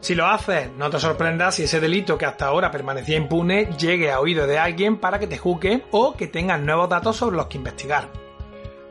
Si 0.00 0.14
lo 0.14 0.26
haces, 0.26 0.68
no 0.76 0.90
te 0.90 1.00
sorprendas 1.00 1.54
si 1.54 1.62
ese 1.62 1.80
delito 1.80 2.18
que 2.18 2.26
hasta 2.26 2.48
ahora 2.48 2.70
permanecía 2.70 3.16
impune 3.16 3.70
llegue 3.78 4.12
a 4.12 4.20
oído 4.20 4.46
de 4.46 4.58
alguien 4.58 4.98
para 4.98 5.18
que 5.18 5.26
te 5.26 5.38
juzgue 5.38 5.86
o 5.90 6.14
que 6.14 6.26
tengas 6.26 6.60
nuevos 6.60 6.90
datos 6.90 7.16
sobre 7.16 7.38
los 7.38 7.46
que 7.46 7.56
investigar. 7.56 8.10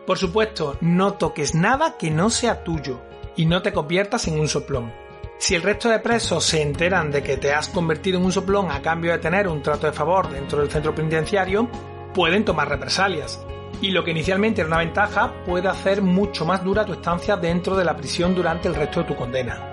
Por 0.07 0.17
supuesto, 0.17 0.75
no 0.81 1.13
toques 1.13 1.53
nada 1.53 1.95
que 1.95 2.09
no 2.09 2.31
sea 2.31 2.63
tuyo 2.63 3.01
y 3.35 3.45
no 3.45 3.61
te 3.61 3.71
conviertas 3.71 4.27
en 4.27 4.39
un 4.39 4.47
soplón. 4.47 4.91
Si 5.37 5.53
el 5.53 5.61
resto 5.61 5.89
de 5.89 5.99
presos 5.99 6.43
se 6.43 6.63
enteran 6.63 7.11
de 7.11 7.21
que 7.21 7.37
te 7.37 7.53
has 7.53 7.67
convertido 7.67 8.17
en 8.17 8.25
un 8.25 8.31
soplón 8.31 8.71
a 8.71 8.81
cambio 8.81 9.11
de 9.11 9.19
tener 9.19 9.47
un 9.47 9.61
trato 9.61 9.85
de 9.85 9.93
favor 9.93 10.27
dentro 10.31 10.59
del 10.59 10.71
centro 10.71 10.95
penitenciario, 10.95 11.69
pueden 12.13 12.45
tomar 12.45 12.69
represalias. 12.69 13.43
Y 13.81 13.91
lo 13.91 14.03
que 14.03 14.11
inicialmente 14.11 14.61
era 14.61 14.67
una 14.67 14.77
ventaja 14.77 15.33
puede 15.45 15.67
hacer 15.67 16.01
mucho 16.01 16.45
más 16.45 16.63
dura 16.63 16.85
tu 16.85 16.93
estancia 16.93 17.35
dentro 17.35 17.75
de 17.75 17.83
la 17.83 17.97
prisión 17.97 18.33
durante 18.33 18.67
el 18.67 18.75
resto 18.75 19.01
de 19.01 19.07
tu 19.07 19.15
condena. 19.15 19.71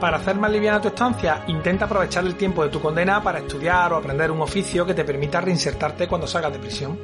Para 0.00 0.16
hacer 0.16 0.34
más 0.34 0.50
liviana 0.50 0.80
tu 0.80 0.88
estancia, 0.88 1.44
intenta 1.46 1.84
aprovechar 1.84 2.24
el 2.24 2.34
tiempo 2.34 2.64
de 2.64 2.70
tu 2.70 2.80
condena 2.80 3.22
para 3.22 3.38
estudiar 3.38 3.92
o 3.92 3.96
aprender 3.96 4.32
un 4.32 4.40
oficio 4.40 4.84
que 4.84 4.94
te 4.94 5.04
permita 5.04 5.40
reinsertarte 5.40 6.08
cuando 6.08 6.26
salgas 6.26 6.52
de 6.52 6.58
prisión. 6.58 6.98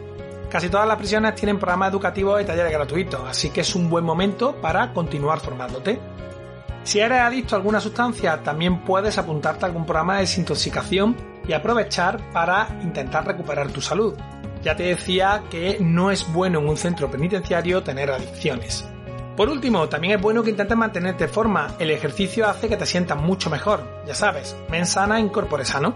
Casi 0.51 0.69
todas 0.69 0.89
las 0.89 0.97
prisiones 0.97 1.37
tienen 1.37 1.59
programas 1.59 1.93
educativos 1.93 2.43
y 2.43 2.45
talleres 2.45 2.73
gratuitos, 2.73 3.21
así 3.29 3.51
que 3.51 3.61
es 3.61 3.75
un 3.77 3.89
buen 3.89 4.05
momento 4.05 4.57
para 4.61 4.93
continuar 4.93 5.39
formándote. 5.39 6.01
Si 6.89 7.01
eres 7.01 7.21
adicto 7.21 7.55
a 7.55 7.59
alguna 7.59 7.83
sustancia, 7.83 8.43
también 8.43 8.83
puedes 8.83 9.19
apuntarte 9.19 9.67
a 9.67 9.69
algún 9.69 9.85
programa 9.85 10.15
de 10.15 10.21
desintoxicación 10.21 11.15
y 11.47 11.53
aprovechar 11.53 12.33
para 12.33 12.67
intentar 12.83 13.27
recuperar 13.27 13.69
tu 13.71 13.83
salud. 13.83 14.15
Ya 14.63 14.75
te 14.75 14.85
decía 14.85 15.43
que 15.51 15.77
no 15.81 16.11
es 16.11 16.33
bueno 16.33 16.61
en 16.61 16.67
un 16.67 16.79
centro 16.79 17.11
penitenciario 17.11 17.83
tener 17.83 18.11
adicciones. 18.11 18.89
Por 19.37 19.51
último, 19.51 19.87
también 19.91 20.15
es 20.15 20.23
bueno 20.23 20.43
que 20.43 20.49
intentes 20.49 20.79
mantenerte 20.79 21.25
en 21.25 21.31
forma. 21.31 21.75
El 21.79 21.91
ejercicio 21.91 22.49
hace 22.49 22.71
que 22.71 22.79
te 22.79 22.87
sientas 22.87 23.21
mucho 23.21 23.51
mejor. 23.51 23.83
Ya 24.07 24.15
sabes, 24.15 24.57
mensana 24.71 25.21
incorpore 25.21 25.67
sano. 25.67 25.95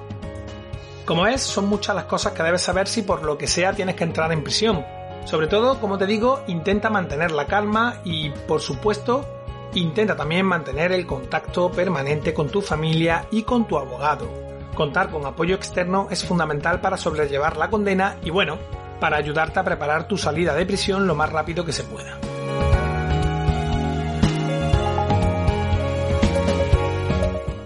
Como 1.07 1.27
es, 1.27 1.41
son 1.41 1.71
muchas 1.71 1.97
las 1.97 2.05
cosas 2.05 2.35
que 2.35 2.43
debes 2.43 2.61
saber 2.61 2.87
si 2.87 3.01
por 3.01 3.23
lo 3.23 3.39
que 3.39 3.47
sea 3.47 3.73
tienes 3.73 3.95
que 3.95 4.05
entrar 4.05 4.31
en 4.31 4.45
prisión. 4.45 4.85
Sobre 5.25 5.47
todo, 5.47 5.81
como 5.81 5.97
te 5.97 6.05
digo, 6.05 6.43
intenta 6.49 6.91
mantener 6.91 7.31
la 7.31 7.47
calma 7.47 8.03
y, 8.05 8.29
por 8.29 8.61
supuesto, 8.61 9.42
intenta 9.81 10.17
también 10.17 10.47
mantener 10.47 10.93
el 10.93 11.07
contacto 11.07 11.71
permanente 11.71 12.35
con 12.35 12.49
tu 12.49 12.61
familia 12.61 13.27
y 13.31 13.43
con 13.43 13.67
tu 13.67 13.79
abogado. 13.79 14.29
Contar 14.75 15.11
con 15.11 15.27
apoyo 15.27 15.55
externo 15.55 16.09
es 16.11 16.25
fundamental 16.25 16.81
para 16.81 16.97
sobrellevar 16.97 17.57
la 17.57 17.71
condena 17.71 18.17
y, 18.23 18.31
bueno, 18.31 18.59
para 19.01 19.17
ayudarte 19.17 19.61
a 19.61 19.65
preparar 19.65 20.09
tu 20.09 20.17
salida 20.17 20.55
de 20.55 20.67
prisión 20.67 21.07
lo 21.07 21.15
más 21.15 21.31
rápido 21.31 21.65
que 21.65 21.73
se 21.73 21.85
pueda. 21.85 22.19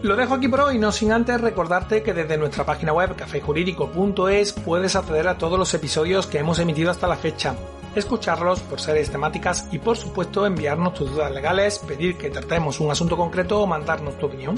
Lo 0.07 0.15
dejo 0.15 0.35
aquí 0.35 0.47
por 0.47 0.61
hoy, 0.61 0.79
no 0.79 0.93
sin 0.93 1.11
antes 1.11 1.41
recordarte 1.41 2.05
que 2.05 2.15
desde 2.15 2.39
nuestra 2.39 2.65
página 2.65 2.93
web 2.93 3.17
cafejurídico.es 3.17 4.53
puedes 4.53 4.95
acceder 4.95 5.27
a 5.27 5.37
todos 5.37 5.59
los 5.59 5.75
episodios 5.75 6.29
que 6.29 6.39
hemos 6.39 6.61
emitido 6.61 6.93
hasta 6.93 7.09
la 7.09 7.17
fecha, 7.17 7.57
escucharlos 7.99 8.61
por 8.61 8.81
series 8.81 9.11
temáticas 9.11 9.69
y 9.73 9.79
por 9.79 9.97
supuesto 9.97 10.47
enviarnos 10.47 10.95
tus 10.95 11.11
dudas 11.11 11.33
legales, 11.33 11.79
pedir 11.79 12.17
que 12.17 12.31
tratemos 12.31 12.81
un 12.81 12.91
asunto 12.91 13.17
concreto 13.17 13.61
o 13.61 13.67
mandarnos 13.67 14.19
tu 14.19 14.27
opinión. 14.27 14.57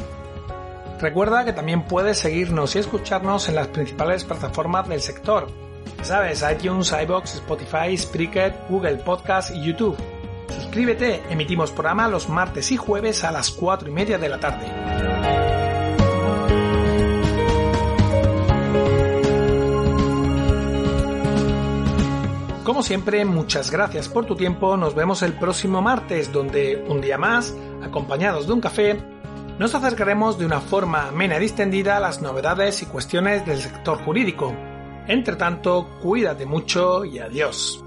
Recuerda 1.01 1.45
que 1.45 1.53
también 1.53 1.85
puedes 1.85 2.19
seguirnos 2.19 2.75
y 2.75 2.81
escucharnos 2.81 3.49
en 3.49 3.55
las 3.55 3.69
principales 3.69 4.25
plataformas 4.25 4.89
del 4.89 5.01
sector. 5.01 5.47
¿Sabes? 6.03 6.45
iTunes, 6.49 6.93
iBox, 6.93 7.37
Spotify, 7.37 7.97
Spreaker, 7.97 8.55
Google 8.69 8.97
Podcast 8.97 9.55
y 9.55 9.65
YouTube. 9.65 9.97
Suscríbete, 10.49 11.23
emitimos 11.29 11.71
programa 11.71 12.09
los 12.09 12.29
martes 12.29 12.71
y 12.73 12.77
jueves 12.77 13.25
a 13.25 13.33
las 13.33 13.51
4 13.51 13.89
y 13.89 13.93
media 13.93 14.19
de 14.19 14.29
la 14.29 14.41
tarde. 14.41 15.58
Como 22.79 22.87
siempre, 22.87 23.25
muchas 23.25 23.73
gracias 23.73 24.09
por 24.09 24.25
tu 24.25 24.37
tiempo. 24.37 24.77
Nos 24.77 24.95
vemos 24.95 25.23
el 25.23 25.33
próximo 25.33 25.83
martes, 25.83 26.33
donde 26.33 26.77
un 26.89 27.01
día 27.01 27.19
más, 27.19 27.53
acompañados 27.83 28.47
de 28.47 28.53
un 28.53 28.61
café, 28.61 28.97
nos 29.59 29.75
acercaremos 29.75 30.39
de 30.39 30.47
una 30.47 30.61
forma 30.61 31.09
amena 31.09 31.39
y 31.39 31.41
distendida 31.41 31.97
a 31.97 32.01
las 32.01 32.23
novedades 32.23 32.81
y 32.83 32.87
cuestiones 32.87 33.45
del 33.45 33.61
sector 33.61 33.99
jurídico. 34.05 34.55
Entre 35.09 35.35
tanto, 35.35 35.89
cuídate 36.01 36.47
mucho 36.47 37.05
y 37.05 37.19
adiós. 37.19 37.83